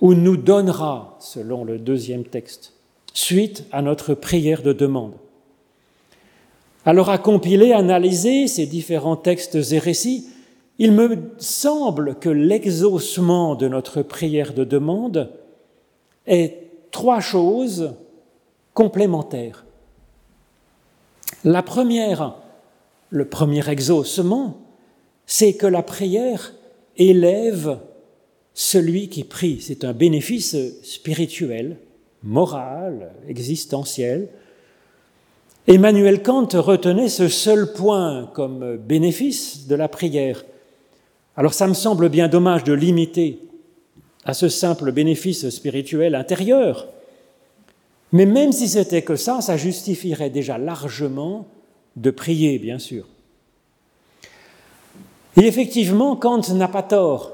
ou 0.00 0.14
nous 0.14 0.36
donnera, 0.36 1.16
selon 1.20 1.64
le 1.64 1.78
deuxième 1.78 2.24
texte, 2.24 2.74
suite 3.12 3.64
à 3.72 3.82
notre 3.82 4.14
prière 4.14 4.62
de 4.62 4.72
demande? 4.72 5.14
Alors 6.84 7.10
à 7.10 7.18
compiler, 7.18 7.72
analyser 7.72 8.46
ces 8.46 8.66
différents 8.66 9.16
textes 9.16 9.56
et 9.72 9.78
récits, 9.78 10.28
il 10.78 10.92
me 10.92 11.32
semble 11.38 12.16
que 12.16 12.28
l'exaucement 12.28 13.54
de 13.54 13.66
notre 13.66 14.02
prière 14.02 14.52
de 14.52 14.62
demande 14.62 15.32
est 16.26 16.66
trois 16.90 17.20
choses 17.20 17.94
complémentaires. 18.74 19.64
La 21.44 21.62
première, 21.62 22.36
le 23.10 23.24
premier 23.24 23.68
exaucement, 23.68 24.58
c'est 25.26 25.54
que 25.54 25.66
la 25.66 25.82
prière 25.82 26.52
élève 26.96 27.78
celui 28.54 29.08
qui 29.08 29.22
prie. 29.22 29.60
C'est 29.60 29.84
un 29.84 29.92
bénéfice 29.92 30.56
spirituel, 30.82 31.76
moral, 32.22 33.12
existentiel. 33.28 34.28
Emmanuel 35.66 36.22
Kant 36.22 36.48
retenait 36.54 37.10
ce 37.10 37.28
seul 37.28 37.72
point 37.74 38.30
comme 38.32 38.76
bénéfice 38.76 39.66
de 39.66 39.74
la 39.74 39.88
prière. 39.88 40.44
Alors 41.36 41.52
ça 41.52 41.66
me 41.66 41.74
semble 41.74 42.08
bien 42.08 42.28
dommage 42.28 42.64
de 42.64 42.72
limiter 42.72 43.40
à 44.24 44.32
ce 44.32 44.48
simple 44.48 44.90
bénéfice 44.90 45.50
spirituel 45.50 46.14
intérieur, 46.14 46.88
mais 48.12 48.26
même 48.26 48.52
si 48.52 48.68
c'était 48.68 49.02
que 49.02 49.16
ça, 49.16 49.40
ça 49.40 49.56
justifierait 49.56 50.30
déjà 50.30 50.56
largement 50.56 51.46
de 51.96 52.10
prier, 52.10 52.58
bien 52.58 52.78
sûr. 52.78 53.06
Et 55.36 55.46
effectivement, 55.46 56.16
Kant 56.16 56.42
n'a 56.54 56.68
pas 56.68 56.82
tort. 56.82 57.32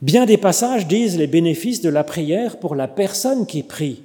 Bien 0.00 0.26
des 0.26 0.36
passages 0.36 0.86
disent 0.86 1.18
les 1.18 1.26
bénéfices 1.26 1.80
de 1.80 1.88
la 1.88 2.04
prière 2.04 2.58
pour 2.58 2.74
la 2.74 2.88
personne 2.88 3.46
qui 3.46 3.62
prie. 3.62 4.02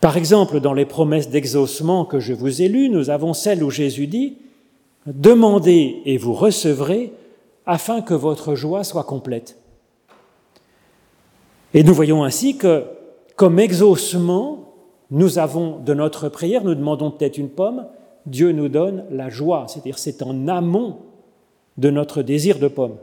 Par 0.00 0.16
exemple, 0.16 0.60
dans 0.60 0.72
les 0.72 0.86
promesses 0.86 1.28
d'exaucement 1.28 2.04
que 2.04 2.20
je 2.20 2.32
vous 2.32 2.62
ai 2.62 2.68
lues, 2.68 2.88
nous 2.88 3.10
avons 3.10 3.34
celle 3.34 3.62
où 3.62 3.70
Jésus 3.70 4.06
dit 4.06 4.38
Demandez 5.06 6.02
et 6.04 6.16
vous 6.16 6.34
recevrez 6.34 7.12
afin 7.66 8.02
que 8.02 8.14
votre 8.14 8.54
joie 8.54 8.84
soit 8.84 9.04
complète. 9.04 9.56
Et 11.74 11.82
nous 11.82 11.94
voyons 11.94 12.24
ainsi 12.24 12.56
que, 12.56 12.84
comme 13.36 13.58
exaucement, 13.58 14.59
nous 15.10 15.38
avons 15.38 15.78
de 15.78 15.94
notre 15.94 16.28
prière, 16.28 16.64
nous 16.64 16.74
demandons 16.74 17.10
peut-être 17.10 17.38
une 17.38 17.48
pomme, 17.48 17.86
Dieu 18.26 18.52
nous 18.52 18.68
donne 18.68 19.04
la 19.10 19.28
joie, 19.28 19.66
c'est-à-dire 19.68 19.98
c'est 19.98 20.22
en 20.22 20.46
amont 20.48 20.98
de 21.78 21.90
notre 21.90 22.22
désir 22.22 22.58
de 22.58 22.68
pomme. 22.68 22.96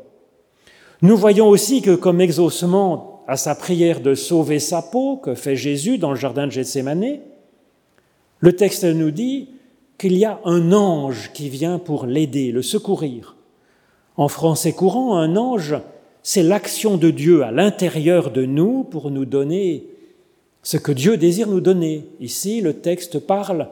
Nous 1.02 1.17
voyons 1.17 1.48
aussi 1.48 1.82
que 1.82 1.96
comme 1.96 2.22
exaucement 2.22 3.24
à 3.28 3.36
sa 3.36 3.56
prière 3.56 4.00
de 4.00 4.15
sauver 4.15 4.60
sa 4.60 4.82
peau 4.82 5.17
que 5.17 5.36
fait 5.36 5.56
Jésus 5.56 5.98
dans 5.98 6.12
le 6.12 6.15
jardin 6.15 6.48
de 6.48 6.52
Gethsemane, 6.52 7.20
le 8.39 8.56
texte 8.56 8.86
nous 8.86 9.12
dit 9.12 9.50
qu'il 9.98 10.17
y 10.17 10.26
a 10.26 10.39
un 10.46 10.72
ange 10.72 11.32
qui 11.34 11.50
vient 11.50 11.80
pour 11.80 12.06
l'aider, 12.06 12.52
le 12.52 12.62
secourir. 12.62 13.36
En 14.15 14.28
français 14.28 14.74
courant, 14.74 15.17
un 15.17 15.36
ange, 15.36 15.76
c'est 16.24 16.43
l'action 16.43 16.98
de 16.98 17.10
Dieu 17.10 17.43
à 17.43 17.52
l'intérieur 17.52 18.32
de 18.32 18.46
nous 18.46 18.84
pour 18.84 19.12
nous 19.12 19.26
donner 19.26 19.88
ce 20.67 20.75
que 20.75 20.91
Dieu 20.91 21.15
désire 21.15 21.47
nous 21.47 21.62
donner. 21.62 22.10
Ici, 22.19 22.60
le 22.60 22.73
texte 22.73 23.19
parle 23.19 23.69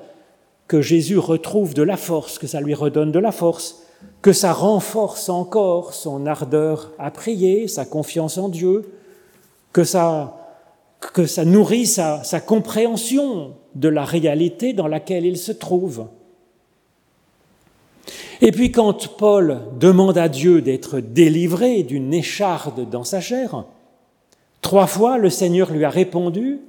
que 0.69 0.79
Jésus 0.79 1.17
retrouve 1.17 1.73
de 1.73 1.83
la 1.83 1.97
force, 1.97 2.39
que 2.39 2.47
ça 2.47 2.61
lui 2.61 2.73
redonne 2.73 3.11
de 3.11 3.19
la 3.19 3.33
force, 3.33 3.83
que 4.21 4.31
ça 4.31 4.53
renforce 4.53 5.27
encore 5.27 5.93
son 5.93 6.25
ardeur 6.25 6.93
à 6.97 7.11
prier, 7.11 7.67
sa 7.67 7.83
confiance 7.83 8.37
en 8.37 8.47
Dieu, 8.47 8.93
que 9.73 9.83
ça, 9.83 10.37
nourrit 11.43 11.85
sa, 11.85 12.23
sa 12.23 12.39
compréhension 12.39 13.55
de 13.75 13.89
la 13.89 14.05
réalité 14.05 14.71
dans 14.71 14.87
laquelle 14.87 15.25
il 15.25 15.37
se 15.37 15.51
trouve. 15.51 16.07
Et 18.39 18.53
puis 18.53 18.71
quand 18.71 19.17
Paul 19.17 19.63
demande 19.81 20.17
à 20.17 20.29
Dieu 20.29 20.61
d'être 20.61 21.01
délivré 21.01 21.83
d'une 21.83 22.13
écharde 22.13 22.89
dans 22.89 23.03
sa 23.03 23.19
chair, 23.19 23.65
trois 24.61 24.87
fois 24.87 25.17
le 25.17 25.29
Seigneur 25.29 25.73
lui 25.73 25.83
a 25.83 25.89
répondu 25.89 26.61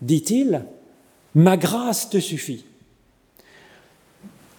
dit-il, 0.00 0.64
ma 1.34 1.56
grâce 1.56 2.10
te 2.10 2.18
suffit. 2.18 2.64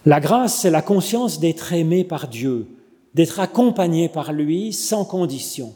La 0.06 0.20
grâce, 0.20 0.60
c'est 0.60 0.70
la 0.70 0.82
conscience 0.82 1.40
d'être 1.40 1.72
aimé 1.72 2.04
par 2.04 2.28
Dieu, 2.28 2.66
d'être 3.14 3.40
accompagné 3.40 4.08
par 4.08 4.32
lui 4.32 4.72
sans 4.72 5.04
condition, 5.04 5.74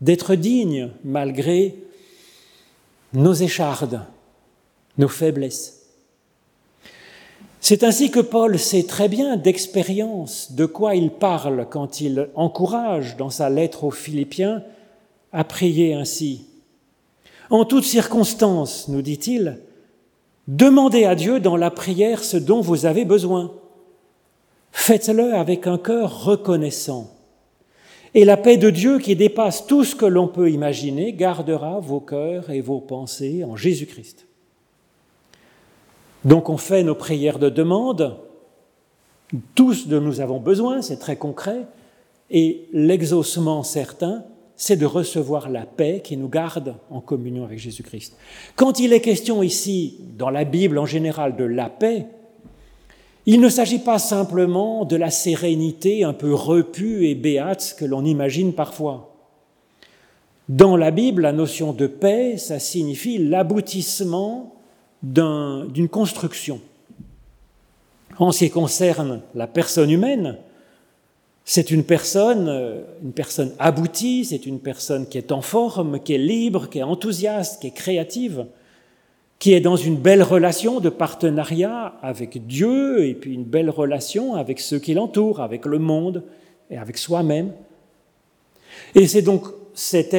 d'être 0.00 0.34
digne 0.34 0.90
malgré 1.04 1.76
nos 3.12 3.32
échardes, 3.34 4.02
nos 4.98 5.08
faiblesses. 5.08 5.80
C'est 7.60 7.84
ainsi 7.84 8.10
que 8.10 8.20
Paul 8.20 8.58
sait 8.58 8.84
très 8.84 9.08
bien 9.08 9.36
d'expérience 9.36 10.52
de 10.52 10.64
quoi 10.64 10.94
il 10.94 11.10
parle 11.10 11.66
quand 11.70 12.00
il 12.00 12.28
encourage 12.34 13.16
dans 13.16 13.30
sa 13.30 13.50
lettre 13.50 13.84
aux 13.84 13.90
Philippiens 13.90 14.64
à 15.30 15.44
prier 15.44 15.94
ainsi. 15.94 16.46
En 17.50 17.64
toutes 17.64 17.84
circonstances, 17.84 18.88
nous 18.88 19.02
dit-il, 19.02 19.58
demandez 20.46 21.04
à 21.04 21.14
Dieu 21.16 21.40
dans 21.40 21.56
la 21.56 21.70
prière 21.70 22.22
ce 22.22 22.36
dont 22.36 22.60
vous 22.60 22.86
avez 22.86 23.04
besoin. 23.04 23.52
Faites-le 24.72 25.34
avec 25.34 25.66
un 25.66 25.78
cœur 25.78 26.24
reconnaissant. 26.24 27.10
Et 28.14 28.24
la 28.24 28.36
paix 28.36 28.56
de 28.56 28.70
Dieu 28.70 28.98
qui 28.98 29.16
dépasse 29.16 29.66
tout 29.66 29.84
ce 29.84 29.94
que 29.94 30.06
l'on 30.06 30.28
peut 30.28 30.50
imaginer 30.50 31.12
gardera 31.12 31.80
vos 31.80 32.00
cœurs 32.00 32.50
et 32.50 32.60
vos 32.60 32.80
pensées 32.80 33.44
en 33.44 33.56
Jésus-Christ. 33.56 34.26
Donc 36.24 36.48
on 36.48 36.56
fait 36.56 36.82
nos 36.82 36.94
prières 36.94 37.38
de 37.38 37.48
demande, 37.48 38.16
tous 39.54 39.86
de 39.88 39.98
nous 39.98 40.20
avons 40.20 40.40
besoin, 40.40 40.82
c'est 40.82 40.98
très 40.98 41.16
concret, 41.16 41.66
et 42.30 42.68
l'exaucement 42.72 43.62
certain, 43.62 44.24
c'est 44.60 44.76
de 44.76 44.84
recevoir 44.84 45.48
la 45.48 45.64
paix 45.64 46.02
qui 46.04 46.18
nous 46.18 46.28
garde 46.28 46.74
en 46.90 47.00
communion 47.00 47.44
avec 47.44 47.58
Jésus-Christ. 47.58 48.14
Quand 48.56 48.78
il 48.78 48.92
est 48.92 49.00
question 49.00 49.42
ici, 49.42 49.96
dans 50.18 50.28
la 50.28 50.44
Bible 50.44 50.76
en 50.76 50.84
général, 50.84 51.34
de 51.34 51.44
la 51.44 51.70
paix, 51.70 52.04
il 53.24 53.40
ne 53.40 53.48
s'agit 53.48 53.78
pas 53.78 53.98
simplement 53.98 54.84
de 54.84 54.96
la 54.96 55.08
sérénité 55.10 56.04
un 56.04 56.12
peu 56.12 56.34
repue 56.34 57.06
et 57.06 57.14
béate 57.14 57.74
que 57.78 57.86
l'on 57.86 58.04
imagine 58.04 58.52
parfois. 58.52 59.16
Dans 60.50 60.76
la 60.76 60.90
Bible, 60.90 61.22
la 61.22 61.32
notion 61.32 61.72
de 61.72 61.86
paix, 61.86 62.36
ça 62.36 62.58
signifie 62.58 63.16
l'aboutissement 63.16 64.56
d'une 65.02 65.88
construction. 65.90 66.60
En 68.18 68.30
ce 68.30 68.40
qui 68.40 68.50
concerne 68.50 69.22
la 69.34 69.46
personne 69.46 69.90
humaine, 69.90 70.36
c'est 71.44 71.70
une 71.70 71.84
personne, 71.84 72.48
euh, 72.48 72.82
une 73.02 73.12
personne 73.12 73.52
aboutie, 73.58 74.24
c'est 74.24 74.46
une 74.46 74.60
personne 74.60 75.06
qui 75.06 75.18
est 75.18 75.32
en 75.32 75.40
forme, 75.40 76.00
qui 76.00 76.14
est 76.14 76.18
libre, 76.18 76.68
qui 76.68 76.78
est 76.78 76.82
enthousiaste, 76.82 77.60
qui 77.60 77.68
est 77.68 77.74
créative, 77.74 78.46
qui 79.38 79.54
est 79.54 79.60
dans 79.60 79.76
une 79.76 79.96
belle 79.96 80.22
relation 80.22 80.80
de 80.80 80.90
partenariat 80.90 81.94
avec 82.02 82.46
Dieu 82.46 83.04
et 83.06 83.14
puis 83.14 83.34
une 83.34 83.44
belle 83.44 83.70
relation 83.70 84.34
avec 84.34 84.60
ceux 84.60 84.78
qui 84.78 84.94
l'entourent, 84.94 85.40
avec 85.40 85.64
le 85.66 85.78
monde 85.78 86.24
et 86.70 86.76
avec 86.76 86.98
soi-même. 86.98 87.52
Et 88.94 89.06
c'est 89.06 89.22
donc 89.22 89.46
cet, 89.74 90.14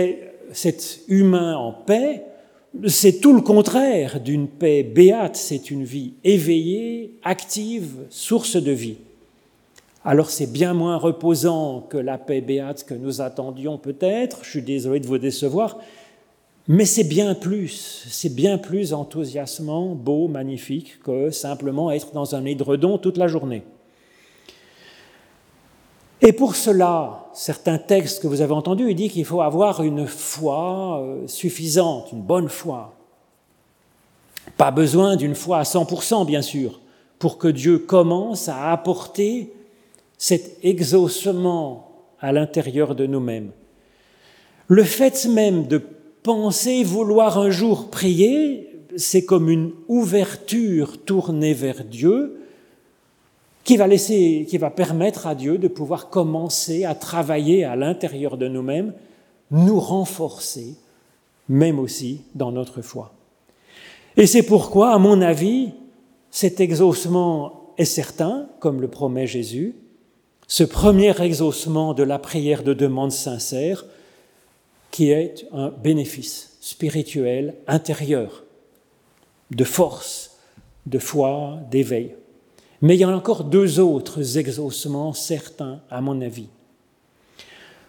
cet 0.52 1.02
humain 1.08 1.56
en 1.56 1.72
paix, 1.72 2.24
c'est 2.88 3.20
tout 3.20 3.34
le 3.34 3.42
contraire 3.42 4.20
d'une 4.20 4.48
paix 4.48 4.84
béate, 4.84 5.36
c'est 5.36 5.70
une 5.70 5.84
vie 5.84 6.14
éveillée, 6.24 7.20
active, 7.24 8.06
source 8.10 8.56
de 8.56 8.72
vie 8.72 8.98
alors 10.04 10.30
c'est 10.30 10.52
bien 10.52 10.74
moins 10.74 10.98
reposant 10.98 11.82
que 11.82 11.98
la 11.98 12.18
paix 12.18 12.42
béate 12.42 12.86
que 12.86 12.94
nous 12.94 13.22
attendions 13.22 13.78
peut-être, 13.78 14.40
je 14.44 14.50
suis 14.50 14.62
désolé 14.62 15.00
de 15.00 15.08
vous 15.08 15.20
décevoir, 15.20 15.78
mais 16.68 16.86
c'est 16.86 17.04
bien 17.04 17.36
plus, 17.36 18.06
c'est 18.10 18.34
bien 18.34 18.58
plus 18.58 18.94
enthousiasmant, 18.94 19.94
beau, 19.94 20.28
magnifique 20.28 21.00
que 21.04 21.30
simplement 21.30 21.92
être 21.92 22.14
dans 22.14 22.36
un 22.36 22.46
édredon 22.46 22.98
toute 22.98 23.18
la 23.18 23.28
journée. 23.28 23.64
Et 26.24 26.34
pour 26.34 26.56
cela, 26.56 27.26
certains 27.34 27.80
textes 27.80 28.22
que 28.22 28.28
vous 28.28 28.42
avez 28.42 28.54
entendus, 28.54 28.90
il 28.90 28.96
dit 28.96 29.10
qu'il 29.10 29.26
faut 29.26 29.42
avoir 29.42 29.82
une 29.82 30.06
foi 30.06 31.02
euh, 31.02 31.28
suffisante, 31.28 32.12
une 32.12 32.22
bonne 32.22 32.48
foi. 32.48 32.94
Pas 34.56 34.70
besoin 34.70 35.16
d'une 35.16 35.34
foi 35.34 35.58
à 35.58 35.64
100%, 35.64 36.26
bien 36.28 36.44
sûr, 36.44 36.80
pour 37.18 37.40
que 37.40 37.48
Dieu 37.48 37.80
commence 37.80 38.50
à 38.50 38.72
apporter 38.72 39.52
cet 40.22 40.60
exaucement 40.62 41.90
à 42.20 42.32
l'intérieur 42.32 42.94
de 42.94 43.08
nous-mêmes. 43.08 43.50
Le 44.68 44.84
fait 44.84 45.26
même 45.26 45.66
de 45.66 45.82
penser 46.22 46.84
vouloir 46.84 47.40
un 47.40 47.50
jour 47.50 47.90
prier, 47.90 48.70
c'est 48.96 49.26
comme 49.26 49.50
une 49.50 49.72
ouverture 49.88 51.04
tournée 51.04 51.56
vers 51.56 51.84
Dieu 51.84 52.40
qui 53.64 53.78
va 53.78 53.88
laisser, 53.88 54.46
qui 54.48 54.60
va 54.60 54.70
permettre 54.70 55.26
à 55.26 55.34
Dieu 55.34 55.58
de 55.58 55.68
pouvoir 55.68 56.12
commencer 56.12 56.86
à 56.86 56.94
travailler 56.94 57.64
à 57.64 57.76
l'intérieur 57.76 58.38
de 58.38 58.48
nous-mêmes, 58.48 58.94
nous 59.50 59.80
renforcer, 59.80 60.76
même 61.50 61.80
aussi 61.80 62.22
dans 62.36 62.52
notre 62.52 62.84
foi. 62.84 63.12
Et 64.18 64.28
c'est 64.28 64.44
pourquoi, 64.44 64.94
à 64.94 65.00
mon 65.00 65.20
avis, 65.20 65.72
cet 66.30 66.60
exaucement 66.60 67.74
est 67.80 67.86
certain, 67.86 68.48
comme 68.60 68.82
le 68.82 68.88
promet 68.88 69.26
Jésus, 69.26 69.74
ce 70.52 70.66
premier 70.66 71.14
exaucement 71.22 71.94
de 71.94 72.04
la 72.04 72.20
prière 72.20 72.64
de 72.64 72.74
demande 72.74 73.14
sincère 73.14 73.86
qui 74.92 75.10
est 75.10 75.48
un 75.54 75.70
bénéfice 75.70 76.58
spirituel 76.60 77.56
intérieur, 77.68 78.44
de 79.52 79.64
force, 79.64 80.40
de 80.88 81.00
foi, 81.00 81.60
d'éveil. 81.72 82.16
Mais 82.82 82.98
il 82.98 83.00
y 83.00 83.06
a 83.06 83.16
encore 83.16 83.46
deux 83.46 83.80
autres 83.80 84.38
exaucements 84.38 85.14
certains, 85.14 85.80
à 85.90 86.02
mon 86.02 86.20
avis. 86.20 86.50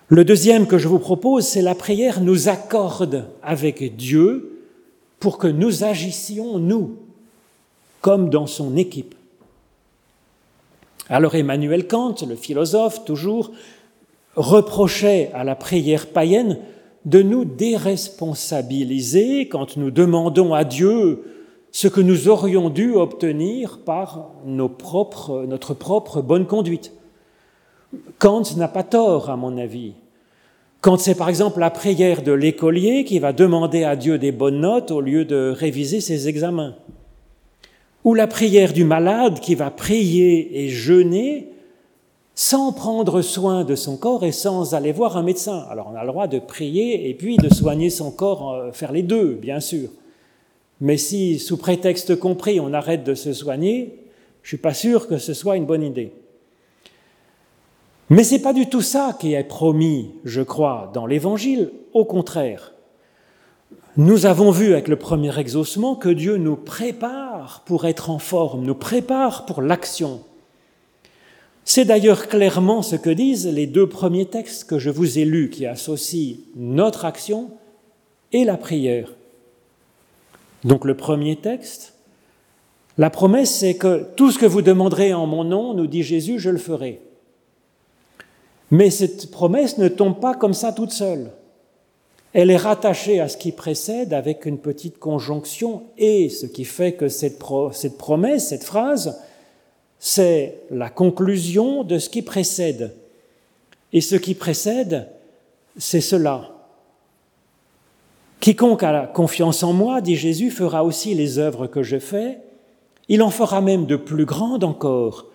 Le 0.07 0.25
deuxième 0.25 0.69
que 0.69 0.79
je 0.79 0.87
vous 0.87 1.01
propose, 1.01 1.45
c'est 1.45 1.63
la 1.63 1.75
prière 1.75 2.21
nous 2.21 2.49
accorde 2.49 3.27
avec 3.43 3.97
Dieu 3.97 4.69
pour 5.19 5.39
que 5.39 5.49
nous 5.49 5.83
agissions, 5.83 6.61
nous, 6.61 6.97
comme 8.01 8.31
dans 8.31 8.47
son 8.47 8.77
équipe. 8.77 9.17
Alors 11.09 11.35
Emmanuel 11.35 11.87
Kant, 11.87 12.15
le 12.29 12.37
philosophe 12.37 13.05
toujours, 13.05 13.51
reprochait 14.37 15.31
à 15.35 15.45
la 15.45 15.55
prière 15.55 16.07
païenne 16.07 16.59
de 17.05 17.23
nous 17.23 17.45
déresponsabiliser 17.45 19.49
quand 19.49 19.77
nous 19.77 19.91
demandons 19.91 20.55
à 20.55 20.65
Dieu 20.65 21.25
ce 21.73 21.89
que 21.89 22.01
nous 22.01 22.29
aurions 22.29 22.71
dû 22.71 22.93
obtenir 22.93 23.79
par 23.79 24.31
notre 24.45 25.75
propre 25.75 26.23
bonne 26.23 26.47
conduite. 26.47 26.93
Kant 28.19 28.43
n'a 28.57 28.69
pas 28.69 28.85
tort, 28.85 29.31
à 29.31 29.37
mon 29.37 29.59
avis. 29.59 29.95
Quand 30.81 30.99
c'est 30.99 31.15
par 31.15 31.29
exemple 31.29 31.61
la 31.61 31.71
prière 31.71 32.23
de 32.23 32.33
l'écolier 32.33 33.05
qui 33.05 33.19
va 33.19 33.33
demander 33.33 33.85
à 33.85 33.97
Dieu 33.97 34.19
des 34.19 34.33
bonnes 34.33 34.61
notes 34.61 34.91
au 34.91 35.01
lieu 35.01 35.25
de 35.25 35.55
réviser 35.57 36.01
ses 36.01 36.29
examens 36.29 36.75
ou 38.05 38.15
la 38.15 38.27
prière 38.27 38.73
du 38.73 38.85
malade 38.85 39.41
qui 39.41 39.55
va 39.55 39.71
prier 39.71 40.65
et 40.65 40.69
jeûner 40.69 41.49
sans 42.35 42.73
prendre 42.73 43.23
soin 43.23 43.65
de 43.65 43.75
son 43.75 43.97
corps 43.97 44.25
et 44.25 44.33
sans 44.33 44.75
aller 44.75 44.93
voir 44.93 45.17
un 45.17 45.23
médecin. 45.23 45.67
Alors 45.71 45.91
on 45.93 45.97
a 45.97 46.03
le 46.03 46.09
droit 46.09 46.27
de 46.27 46.39
prier 46.39 47.09
et 47.09 47.15
puis 47.15 47.37
de 47.37 47.53
soigner 47.53 47.91
son 47.91 48.11
corps, 48.11 48.53
euh, 48.53 48.73
faire 48.73 48.93
les 48.93 49.03
deux, 49.03 49.35
bien 49.35 49.61
sûr. 49.61 49.91
Mais 50.81 50.97
si, 50.97 51.39
sous 51.39 51.59
prétexte 51.59 52.17
compris, 52.17 52.59
on 52.59 52.73
arrête 52.73 53.05
de 53.05 53.15
se 53.15 53.33
soigner, 53.33 53.99
je 54.43 54.47
ne 54.47 54.49
suis 54.49 54.57
pas 54.57 54.75
sûr 54.75 55.07
que 55.07 55.19
ce 55.19 55.35
soit 55.35 55.57
une 55.57 55.67
bonne 55.67 55.85
idée. 55.85 56.13
Mais 58.11 58.25
ce 58.25 58.35
n'est 58.35 58.43
pas 58.43 58.53
du 58.53 58.67
tout 58.67 58.81
ça 58.81 59.17
qui 59.19 59.35
est 59.35 59.45
promis, 59.45 60.11
je 60.25 60.43
crois, 60.43 60.91
dans 60.93 61.07
l'Évangile, 61.07 61.71
au 61.93 62.05
contraire. 62.05 62.73
Nous 63.97 64.27
avons 64.27 64.51
vu 64.51 64.73
avec 64.73 64.89
le 64.89 64.97
premier 64.97 65.39
exaucement 65.39 65.95
que 65.95 66.09
Dieu 66.09 66.37
nous 66.37 66.57
prépare 66.57 67.32
pour 67.65 67.85
être 67.85 68.11
en 68.11 68.19
forme, 68.19 68.65
nous 68.65 68.75
prépare 68.75 69.47
pour 69.47 69.63
l'action. 69.63 70.23
C'est 71.65 71.85
d'ailleurs 71.85 72.29
clairement 72.29 72.83
ce 72.83 72.97
que 72.97 73.11
disent 73.11 73.47
les 73.47 73.67
deux 73.67 73.89
premiers 73.89 74.27
textes 74.27 74.65
que 74.65 74.79
je 74.79 74.91
vous 74.91 75.19
ai 75.19 75.25
lus 75.25 75.51
qui 75.51 75.67
associent 75.67 76.39
notre 76.57 77.05
action 77.05 77.51
et 78.33 78.45
la 78.45 78.57
prière. 78.57 79.15
Donc 80.65 80.85
le 80.85 80.97
premier 80.97 81.37
texte, 81.37 81.95
la 82.99 83.11
promesse 83.11 83.51
c'est 83.51 83.75
que 83.75 84.07
tout 84.17 84.31
ce 84.31 84.39
que 84.39 84.47
vous 84.47 84.63
demanderez 84.63 85.15
en 85.15 85.27
mon 85.27 85.45
nom, 85.45 85.75
nous 85.75 85.87
dit 85.87 86.03
Jésus, 86.03 86.39
je 86.39 86.51
le 86.51 86.59
ferai. 86.59 87.01
Mais 88.71 88.91
cette 88.91 89.31
promesse 89.31 89.79
ne 89.79 89.89
tombe 89.89 90.19
pas 90.21 90.35
comme 90.35 90.55
ça 90.55 90.73
toute 90.73 90.93
seule 90.93 91.31
elle 92.35 92.51
est 92.51 92.57
rattachée 92.57 93.21
à 93.21 93.29
ce 93.29 93.37
qui 93.37 93.53
précède 93.53 94.15
avec 94.15 94.47
une 94.47 94.59
petite 94.59 94.99
conjonction 94.99 95.85
et, 95.99 96.29
ce 96.31 96.47
qui 96.47 96.65
fait 96.65 96.93
que 96.93 97.09
cette, 97.09 97.39
promesse, 97.99 98.49
cette 98.49 98.65
phrase, 98.65 99.21
c'est 99.99 100.61
la 100.71 100.89
conclusion 100.89 101.85
de 101.85 101.99
ce 101.99 102.09
qui 102.09 102.23
précède. 102.23 102.95
Et 103.93 104.01
ce 104.01 104.17
qui 104.17 104.35
précède, 104.35 105.09
c'est 105.77 106.01
cela. 106.01 106.51
Quiconque 108.41 108.83
a 108.83 109.07
confiance 109.07 109.63
en 109.63 109.75
moi, 109.75 110.01
dit 110.01 110.17
Jésus, 110.17 110.51
fera 110.51 110.85
aussi 110.85 111.15
les 111.15 111.39
œuvres 111.39 111.67
que 111.67 111.83
je 111.83 111.99
fais, 111.99 112.39
il 113.09 113.23
en 113.23 113.31
fera 113.31 113.61
même 113.61 113.85
de 113.85 113.97
plus 113.97 114.25
grandes 114.25 114.65
encore, 114.65 115.27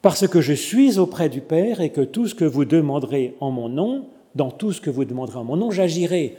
parce 0.00 0.28
que 0.28 0.40
je 0.40 0.52
suis 0.52 0.98
auprès 0.98 1.28
du 1.28 1.40
Père 1.40 1.80
et 1.80 1.90
que 1.90 2.00
tout 2.00 2.28
ce 2.28 2.34
que 2.34 2.44
vous 2.44 2.64
demanderez 2.64 3.36
en 3.40 3.50
mon 3.50 3.68
nom, 3.68 4.06
dans 4.34 4.50
tout 4.50 4.72
ce 4.72 4.80
que 4.80 4.90
vous 4.90 5.04
demanderez 5.04 5.38
en 5.38 5.44
mon 5.44 5.56
nom, 5.56 5.70
j'agirai. 5.70 6.36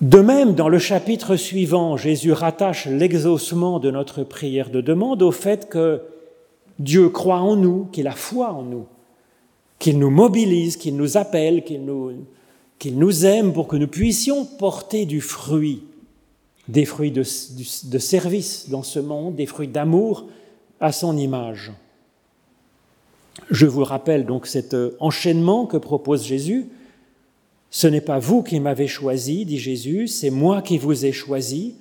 De 0.00 0.20
même, 0.20 0.54
dans 0.54 0.68
le 0.68 0.78
chapitre 0.78 1.36
suivant, 1.36 1.96
Jésus 1.96 2.32
rattache 2.32 2.86
l'exaucement 2.86 3.78
de 3.78 3.90
notre 3.90 4.24
prière 4.24 4.70
de 4.70 4.80
demande 4.80 5.22
au 5.22 5.30
fait 5.30 5.68
que 5.68 6.02
Dieu 6.78 7.08
croit 7.08 7.40
en 7.40 7.56
nous, 7.56 7.86
qu'il 7.92 8.08
a 8.08 8.12
foi 8.12 8.52
en 8.52 8.62
nous, 8.62 8.86
qu'il 9.78 9.98
nous 9.98 10.10
mobilise, 10.10 10.76
qu'il 10.76 10.96
nous 10.96 11.16
appelle, 11.16 11.64
qu'il 11.64 11.84
nous, 11.84 13.26
aime 13.26 13.52
pour 13.52 13.68
que 13.68 13.76
nous 13.76 13.88
puissions 13.88 14.44
porter 14.44 15.04
du 15.04 15.20
fruit, 15.20 15.82
des 16.68 16.84
fruits 16.84 17.12
de 17.12 17.22
service 17.22 18.70
dans 18.70 18.82
ce 18.82 19.00
monde, 19.00 19.36
des 19.36 19.46
fruits 19.46 19.68
d'amour 19.68 20.26
à 20.80 20.92
son 20.92 21.16
image. 21.16 21.72
Je 23.50 23.66
vous 23.66 23.84
rappelle 23.84 24.26
donc 24.26 24.46
cet 24.46 24.74
euh, 24.74 24.96
enchaînement 25.00 25.66
que 25.66 25.76
propose 25.76 26.24
Jésus. 26.24 26.66
Ce 27.70 27.86
n'est 27.86 28.00
pas 28.00 28.18
vous 28.18 28.42
qui 28.42 28.60
m'avez 28.60 28.88
choisi, 28.88 29.44
dit 29.44 29.58
Jésus, 29.58 30.08
c'est 30.08 30.30
moi 30.30 30.62
qui 30.62 30.78
vous 30.78 31.04
ai 31.04 31.12
choisi. 31.12 31.76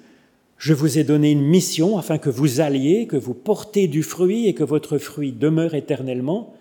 Je 0.58 0.74
vous 0.74 0.98
ai 0.98 1.04
donné 1.04 1.32
une 1.32 1.46
mission 1.46 1.98
afin 1.98 2.18
que 2.18 2.30
vous 2.30 2.62
alliez, 2.62 3.08
que 3.08 3.18
vous 3.18 3.34
portez 3.34 3.88
du 3.88 4.04
fruit 4.04 4.48
et 4.48 4.54
que 4.54 4.64
votre 4.64 4.98
fruit 4.98 5.32
demeure 5.32 5.76
éternellement. 5.76 6.54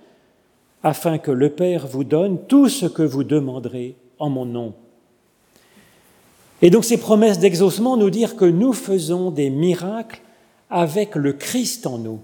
afin 0.83 1.19
que 1.19 1.33
le 1.33 1.51
Père 1.51 1.89
vous 1.89 2.05
donne 2.05 2.39
tout 2.47 2.69
ce 2.69 2.87
que 2.87 3.03
vous 3.03 3.25
demanderez 3.25 3.97
en 4.21 4.31
mon 4.31 4.45
nom. 4.45 4.73
Et 6.63 6.71
donc 6.71 6.85
ces 6.85 6.97
promesses 6.97 7.41
d'exaucement 7.41 7.97
nous 7.97 8.09
disent 8.09 8.35
que 8.35 8.45
nous 8.45 8.73
faisons 8.73 9.33
des 9.33 9.51
miracles 9.51 10.21
avec 10.71 11.17
le 11.17 11.33
Christ 11.33 11.87
en 11.89 11.99
nous, 11.99 12.21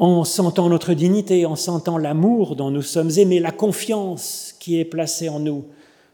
en 0.00 0.24
sentant 0.24 0.70
notre 0.70 0.94
dignité, 0.94 1.44
en 1.44 1.56
sentant 1.56 1.98
l'amour 1.98 2.56
dont 2.56 2.70
nous 2.70 2.82
sommes 2.82 3.10
aimés, 3.18 3.38
la 3.38 3.52
confiance 3.52 4.54
qui 4.58 4.80
est 4.80 4.86
placée 4.86 5.28
en 5.28 5.40
nous, 5.40 5.66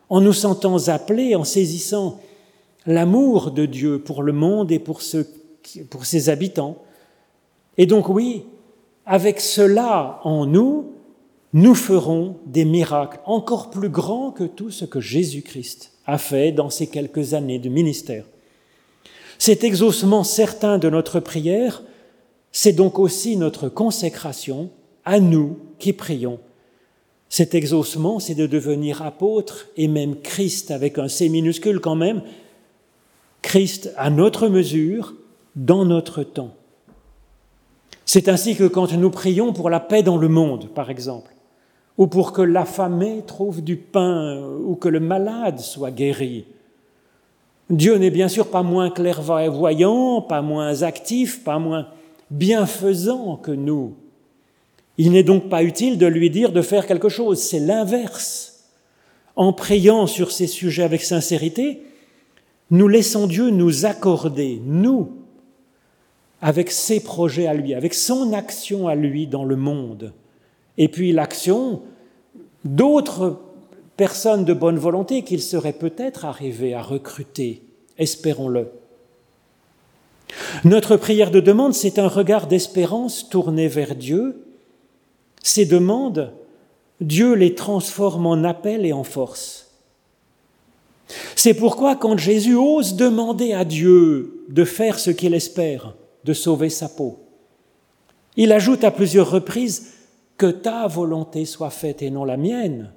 en 0.09 0.21
nous 0.21 0.33
sentant 0.33 0.89
appelés, 0.89 1.37
en 1.37 1.45
saisissant 1.45 2.19
l'amour 2.85 3.53
de 3.53 3.65
Dieu 3.65 4.01
pour 4.01 4.25
le 4.25 4.33
monde 4.33 4.73
et 4.73 4.81
pour, 4.81 5.03
ses 5.03 6.29
habitants. 6.29 6.79
Et 7.79 7.87
donc 7.87 8.09
oui, 8.09 8.43
avec 9.07 9.41
cela 9.41 10.21
en 10.25 10.47
nous, 10.47 10.93
nous 11.53 11.77
ferons 11.77 12.39
des 12.45 12.65
miracles 12.65 13.21
encore 13.25 13.71
plus 13.71 13.89
grands 13.89 14.33
que 14.33 14.45
tout 14.45 14.73
ce 14.73 14.85
que 14.85 15.01
Jésus-Christ 15.01 15.93
a 16.07 16.19
fait 16.19 16.51
dans 16.51 16.71
ces 16.71 16.89
quelques 16.89 17.35
années 17.35 17.61
de 17.61 17.69
ministère. 17.69 18.25
Cet 19.39 19.63
exaucement 19.63 20.25
certain 20.25 20.79
de 20.79 20.91
notre 20.91 21.21
prière, 21.21 21.85
c'est 22.59 22.73
donc 22.73 22.99
aussi 22.99 23.37
notre 23.37 23.69
consécration 23.69 24.71
à 25.05 25.21
nous 25.21 25.59
qui 25.79 25.93
prions. 25.93 26.39
Cet 27.29 27.55
exaucement, 27.55 28.19
c'est 28.19 28.35
de 28.35 28.47
devenir 28.47 29.03
apôtre 29.03 29.67
et 29.77 29.89
même 29.89 30.19
Christ 30.23 30.71
avec 30.71 30.99
un 30.99 31.09
C 31.09 31.29
minuscule 31.29 31.81
quand 31.81 31.97
même, 31.97 32.23
Christ 33.43 33.93
à 33.99 34.09
notre 34.09 34.49
mesure, 34.49 35.13
dans 35.55 35.85
notre 35.85 36.23
temps. 36.23 36.55
C'est 38.07 38.27
ainsi 38.27 38.57
que 38.57 38.65
quand 38.65 38.91
nous 38.95 39.11
prions 39.11 39.53
pour 39.53 39.69
la 39.69 39.79
paix 39.79 40.03
dans 40.03 40.17
le 40.17 40.29
monde, 40.29 40.71
par 40.75 40.89
exemple, 40.89 41.35
ou 41.99 42.07
pour 42.07 42.33
que 42.33 42.41
l'affamé 42.41 43.23
trouve 43.27 43.63
du 43.63 43.77
pain, 43.77 44.43
ou 44.65 44.77
que 44.77 44.89
le 44.89 45.01
malade 45.01 45.59
soit 45.59 45.91
guéri, 45.91 46.47
Dieu 47.69 47.99
n'est 47.99 48.11
bien 48.11 48.29
sûr 48.29 48.49
pas 48.49 48.63
moins 48.63 48.89
clairvoyant, 48.89 50.23
pas 50.23 50.41
moins 50.41 50.83
actif, 50.85 51.45
pas 51.45 51.59
moins 51.59 51.89
bienfaisant 52.31 53.37
que 53.37 53.53
nous. 53.53 53.95
Il 54.99 55.13
n'est 55.13 55.23
donc 55.23 55.49
pas 55.49 55.63
utile 55.63 55.99
de 55.99 56.07
lui 56.07 56.31
dire 56.31 56.53
de 56.53 56.63
faire 56.63 56.87
quelque 56.87 57.09
chose, 57.09 57.41
c'est 57.41 57.61
l'inverse. 57.61 58.65
En 59.37 59.53
priant 59.53 60.07
sur 60.07 60.33
ces 60.33 60.47
sujets 60.47 60.83
avec 60.83 61.03
sincérité, 61.03 61.83
nous 62.71 62.89
laissons 62.89 63.27
Dieu 63.27 63.51
nous 63.51 63.85
accorder, 63.85 64.61
nous, 64.65 65.13
avec 66.41 66.71
ses 66.71 67.01
projets 67.01 67.47
à 67.47 67.55
lui, 67.55 67.75
avec 67.75 67.95
son 67.95 68.33
action 68.33 68.89
à 68.89 68.95
lui 68.95 69.27
dans 69.27 69.45
le 69.45 69.57
monde, 69.57 70.13
et 70.79 70.89
puis 70.89 71.13
l'action 71.13 71.83
d'autres 72.65 73.41
personnes 73.97 74.45
de 74.45 74.53
bonne 74.53 74.79
volonté 74.79 75.23
qu'il 75.23 75.41
serait 75.41 75.73
peut-être 75.73 76.25
arrivé 76.25 76.75
à 76.75 76.83
recruter, 76.83 77.63
espérons-le. 77.99 78.69
Notre 80.65 80.97
prière 80.97 81.31
de 81.31 81.41
demande, 81.41 81.75
c'est 81.75 81.99
un 81.99 82.09
regard 82.09 82.47
d'espérance 82.47 83.29
tourné 83.29 83.69
vers 83.69 83.95
Dieu. 83.95 84.45
Ces 85.43 85.67
demandes, 85.67 86.33
Dieu 87.01 87.35
les 87.35 87.55
transforme 87.55 88.27
en 88.27 88.45
appel 88.45 88.85
et 88.85 88.93
en 88.93 89.05
force. 89.05 89.67
C'est 91.37 91.55
pourquoi 91.55 91.95
quand 91.95 92.17
Jésus 92.17 92.57
ose 92.57 92.97
demander 92.97 93.53
à 93.53 93.65
Dieu 93.65 94.45
de 94.49 94.65
faire 94.65 94.99
ce 94.99 95.11
qu'il 95.11 95.35
espère, 95.35 95.95
de 96.25 96.33
sauver 96.33 96.71
sa 96.71 96.89
peau, 96.89 97.21
il 98.37 98.53
ajoute 98.53 98.85
à 98.85 98.91
plusieurs 98.91 99.31
reprises 99.31 99.93
que 100.37 100.47
ta 100.47 100.87
volonté 100.87 101.45
soit 101.45 101.71
faite 101.71 102.03
et 102.03 102.11
non 102.11 102.25
la 102.25 102.37
mienne. 102.37 102.93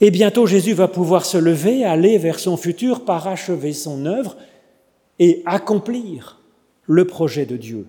Et 0.00 0.10
bientôt 0.10 0.46
Jésus 0.46 0.72
va 0.72 0.88
pouvoir 0.88 1.24
se 1.24 1.38
lever, 1.38 1.84
aller 1.84 2.18
vers 2.18 2.40
son 2.40 2.56
futur, 2.56 3.04
parachever 3.04 3.72
son 3.72 4.06
œuvre 4.06 4.36
et 5.18 5.42
accomplir 5.46 6.40
le 6.86 7.06
projet 7.06 7.46
de 7.46 7.56
Dieu. 7.56 7.86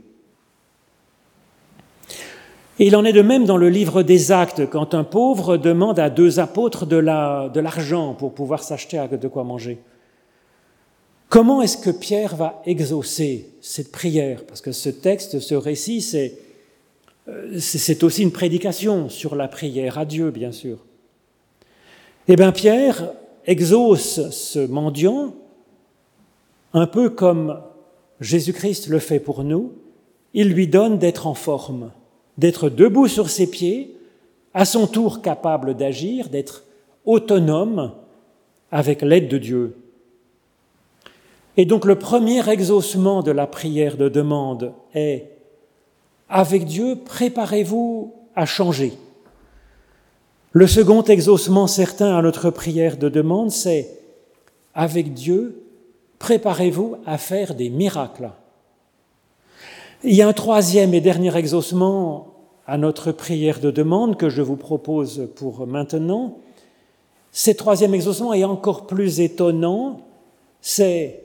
Et 2.78 2.88
il 2.88 2.96
en 2.96 3.06
est 3.06 3.14
de 3.14 3.22
même 3.22 3.46
dans 3.46 3.58
le 3.58 3.70
livre 3.70 4.04
des 4.04 4.32
actes, 4.32 4.70
quand 4.70 4.94
un 4.94 5.06
pauvre 5.06 5.58
demande 5.58 5.98
à 5.98 6.10
deux 6.10 6.40
apôtres 6.40 6.86
de 6.86 6.98
l'argent 6.98 8.14
pour 8.14 8.34
pouvoir 8.34 8.64
s'acheter 8.64 9.04
de 9.10 9.28
quoi 9.28 9.44
manger. 9.44 9.80
Comment 11.30 11.62
est-ce 11.62 11.78
que 11.78 11.90
Pierre 11.90 12.36
va 12.36 12.62
exaucer 12.66 13.50
cette 13.62 13.92
prière? 13.92 14.46
Parce 14.46 14.62
que 14.62 14.72
ce 14.72 14.90
texte, 14.90 15.40
ce 15.40 15.56
récit, 15.56 16.02
c'est 16.02 16.38
c'est 17.58 18.04
aussi 18.04 18.22
une 18.22 18.32
prédication 18.32 19.10
sur 19.10 19.36
la 19.36 19.48
prière 19.48 19.98
à 19.98 20.06
Dieu, 20.06 20.30
bien 20.30 20.52
sûr. 20.52 20.86
Eh 22.28 22.36
bien, 22.36 22.52
Pierre 22.52 23.12
exauce 23.48 24.30
ce 24.30 24.60
mendiant 24.60 25.34
un 26.76 26.88
peu 26.88 27.10
comme 27.10 27.62
Jésus-Christ 28.20 28.90
le 28.90 29.00
fait 29.00 29.22
pour 29.22 29.46
nous. 29.46 29.72
Il 30.34 30.50
lui 30.50 30.68
donne 30.68 31.00
d'être 31.00 31.26
en 31.26 31.34
forme, 31.34 31.92
d'être 32.38 32.70
debout 32.70 33.08
sur 33.08 33.30
ses 33.30 33.50
pieds, 33.50 33.98
à 34.54 34.66
son 34.66 34.86
tour 34.86 35.22
capable 35.22 35.76
d'agir, 35.76 36.28
d'être 36.28 36.66
autonome 37.06 37.94
avec 38.72 39.02
l'aide 39.02 39.30
de 39.30 39.38
Dieu. 39.38 39.78
Et 41.56 41.66
donc 41.66 41.86
le 41.86 41.98
premier 41.98 42.48
exaucement 42.50 43.24
de 43.24 43.32
la 43.32 43.48
prière 43.48 43.96
de 43.96 44.10
demande 44.10 44.74
est 44.94 45.32
avec 46.28 46.66
Dieu, 46.66 46.98
préparez-vous 47.06 48.14
à 48.36 48.46
changer. 48.46 48.94
Le 50.52 50.68
second 50.68 51.04
exaucement 51.04 51.68
certain 51.68 52.18
à 52.18 52.22
notre 52.22 52.50
prière 52.50 52.98
de 52.98 53.08
demande, 53.08 53.52
c'est 53.52 53.98
avec 54.74 55.14
Dieu, 55.14 55.65
préparez-vous 56.20 56.98
à 57.06 57.18
faire 57.18 57.56
des 57.56 57.70
miracles. 57.70 58.32
Il 60.04 60.14
y 60.14 60.22
a 60.22 60.28
un 60.28 60.34
troisième 60.34 60.94
et 60.94 61.02
dernier 61.02 61.36
exaucement 61.36 62.36
à 62.68 62.78
notre 62.78 63.12
prière 63.12 63.60
de 63.60 63.72
demande 63.72 64.18
que 64.18 64.30
je 64.30 64.42
vous 64.42 64.56
propose 64.56 65.30
pour 65.36 65.68
maintenant. 65.68 66.38
Ce 67.32 67.52
troisième 67.52 67.94
exaucement 67.94 68.34
est 68.34 68.44
encore 68.44 68.88
plus 68.88 69.20
étonnant, 69.20 70.02
c'est 70.62 71.24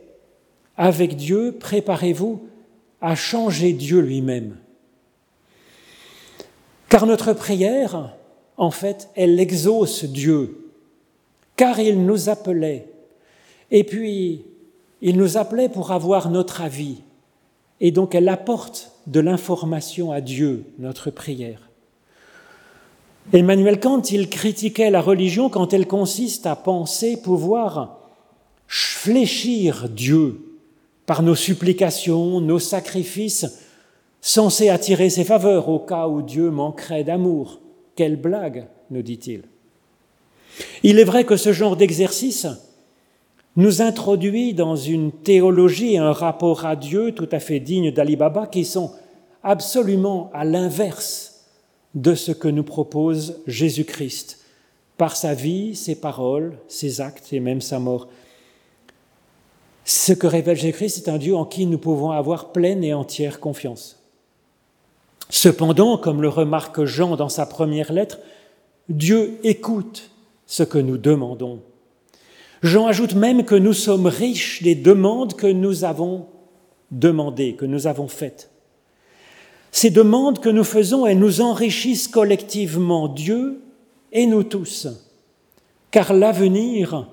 avec 0.76 1.16
Dieu, 1.16 1.57
préparez-vous 1.59 2.40
à 3.00 3.14
changer 3.14 3.72
Dieu 3.72 4.00
lui-même. 4.00 4.57
Car 6.88 7.07
notre 7.07 7.33
prière, 7.33 8.16
en 8.57 8.70
fait, 8.70 9.09
elle 9.14 9.38
exauce 9.38 10.05
Dieu, 10.05 10.72
car 11.57 11.79
il 11.79 12.05
nous 12.05 12.29
appelait. 12.29 12.87
Et 13.70 13.85
puis, 13.85 14.44
il 15.03 15.17
nous 15.17 15.37
appelait 15.37 15.69
pour 15.69 15.93
avoir 15.93 16.31
notre 16.31 16.61
avis. 16.61 17.03
Et 17.81 17.91
donc, 17.91 18.15
elle 18.15 18.29
apporte 18.29 18.93
de 19.07 19.21
l'information 19.21 20.13
à 20.13 20.21
Dieu, 20.21 20.65
notre 20.79 21.11
prière. 21.11 21.71
Emmanuel 23.33 23.81
Kant, 23.81 24.03
il 24.03 24.29
critiquait 24.29 24.91
la 24.91 25.01
religion 25.01 25.49
quand 25.49 25.73
elle 25.73 25.87
consiste 25.87 26.47
à 26.47 26.57
penser 26.57 27.21
pouvoir 27.21 27.99
fléchir 28.67 29.89
Dieu 29.89 30.59
par 31.07 31.23
nos 31.23 31.35
supplications, 31.35 32.41
nos 32.41 32.59
sacrifices, 32.59 33.47
censé 34.21 34.69
attirer 34.69 35.11
ses 35.11 35.25
faveurs 35.25 35.69
au 35.69 35.79
cas 35.79 36.07
où 36.09 36.23
Dieu 36.23 36.51
manquerait 36.51 37.05
d'amour. 37.05 37.61
Quelle 37.97 38.17
blague, 38.17 38.67
nous 38.91 39.03
dit-il. 39.03 39.43
Il 40.83 40.99
est 40.99 41.05
vrai 41.05 41.25
que 41.25 41.37
ce 41.37 41.53
genre 41.53 41.77
d'exercice 41.77 42.47
nous 43.57 43.83
introduit 43.83 44.55
dans 44.55 44.77
une 44.77 45.13
théologie 45.13 45.95
et 45.95 45.99
un 45.99 46.13
rapport 46.13 46.65
à 46.67 46.77
Dieu 46.77 47.13
tout 47.13 47.29
à 47.33 47.41
fait 47.41 47.61
digne 47.61 47.91
d'Ali 47.91 48.17
Baba 48.17 48.47
qui 48.47 48.65
sont 48.65 48.93
absolument 49.43 50.31
à 50.33 50.45
l'inverse 50.45 51.47
de 51.95 52.15
ce 52.15 52.33
que 52.33 52.49
nous 52.49 52.63
propose 52.63 53.41
Jésus-Christ 53.47 54.39
par 54.97 55.17
sa 55.17 55.35
vie, 55.35 55.75
ses 55.75 55.95
paroles, 55.95 56.59
ses 56.69 57.01
actes 57.01 57.33
et 57.33 57.41
même 57.41 57.61
sa 57.61 57.79
mort. 57.79 58.09
Ce 59.85 60.13
que 60.13 60.27
révèle 60.27 60.57
Jésus-Christ, 60.57 60.97
c'est 60.97 61.11
un 61.11 61.19
Dieu 61.19 61.35
en 61.35 61.45
qui 61.45 61.67
nous 61.67 61.79
pouvons 61.79 62.11
avoir 62.11 62.53
pleine 62.53 62.85
et 62.85 62.95
entière 62.95 63.41
confiance. 63.41 63.99
Cependant, 65.31 65.97
comme 65.97 66.23
le 66.23 66.29
remarque 66.29 66.85
Jean 66.85 67.17
dans 67.17 67.29
sa 67.29 67.47
première 67.47 67.93
lettre, 67.93 68.19
Dieu 68.89 69.39
écoute 69.43 70.11
ce 70.47 70.63
que 70.63 70.79
nous 70.79 70.99
demandons. 70.99 71.61
Jean 72.62 72.87
ajoute 72.87 73.14
même 73.14 73.44
que 73.44 73.55
nous 73.55 73.73
sommes 73.73 74.07
riches 74.07 74.62
des 74.62 74.75
demandes 74.75 75.35
que 75.35 75.46
nous 75.46 75.85
avons 75.85 76.27
demandées, 76.90 77.55
que 77.55 77.64
nous 77.64 77.87
avons 77.87 78.09
faites. 78.09 78.51
Ces 79.73 79.90
demandes 79.90 80.40
que 80.40 80.49
nous 80.49 80.64
faisons, 80.64 81.07
elles 81.07 81.18
nous 81.18 81.40
enrichissent 81.40 82.09
collectivement, 82.09 83.09
Dieu 83.09 83.61
et 84.12 84.27
nous 84.27 84.42
tous, 84.42 84.88
car 85.90 86.12
l'avenir 86.12 87.07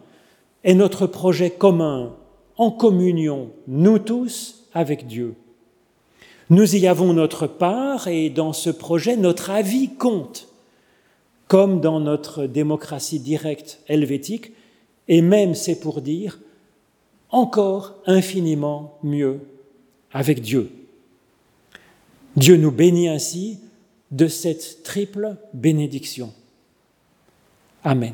est 0.64 0.74
notre 0.74 1.08
projet 1.08 1.52
commun, 1.52 2.16
en 2.58 2.72
communion, 2.72 3.52
nous 3.68 4.00
tous, 4.00 4.68
avec 4.74 5.08
Dieu. 5.08 5.36
Nous 6.50 6.76
y 6.76 6.88
avons 6.88 7.14
notre 7.14 7.46
part 7.46 8.08
et 8.08 8.30
dans 8.30 8.54
ce 8.54 8.70
projet, 8.70 9.16
notre 9.16 9.52
avis 9.52 9.90
compte. 9.90 10.48
comme 11.48 11.80
dans 11.80 12.00
notre 12.00 12.46
démocratie 12.46 13.20
directe 13.20 13.80
helvétique, 13.88 14.52
et 15.08 15.22
même, 15.22 15.56
c'est 15.56 15.80
pour 15.80 16.02
dire, 16.02 16.40
encore 17.30 18.02
infiniment 18.06 18.98
mieux 19.04 19.40
avec 20.12 20.42
Dieu. 20.42 20.72
Dieu 22.36 22.58
nous 22.58 22.72
bénit 22.72 23.10
ainsi 23.10 23.60
de 24.12 24.28
cette 24.28 24.84
triple 24.84 25.36
bénédiction. 25.54 26.34
Amen. 27.84 28.14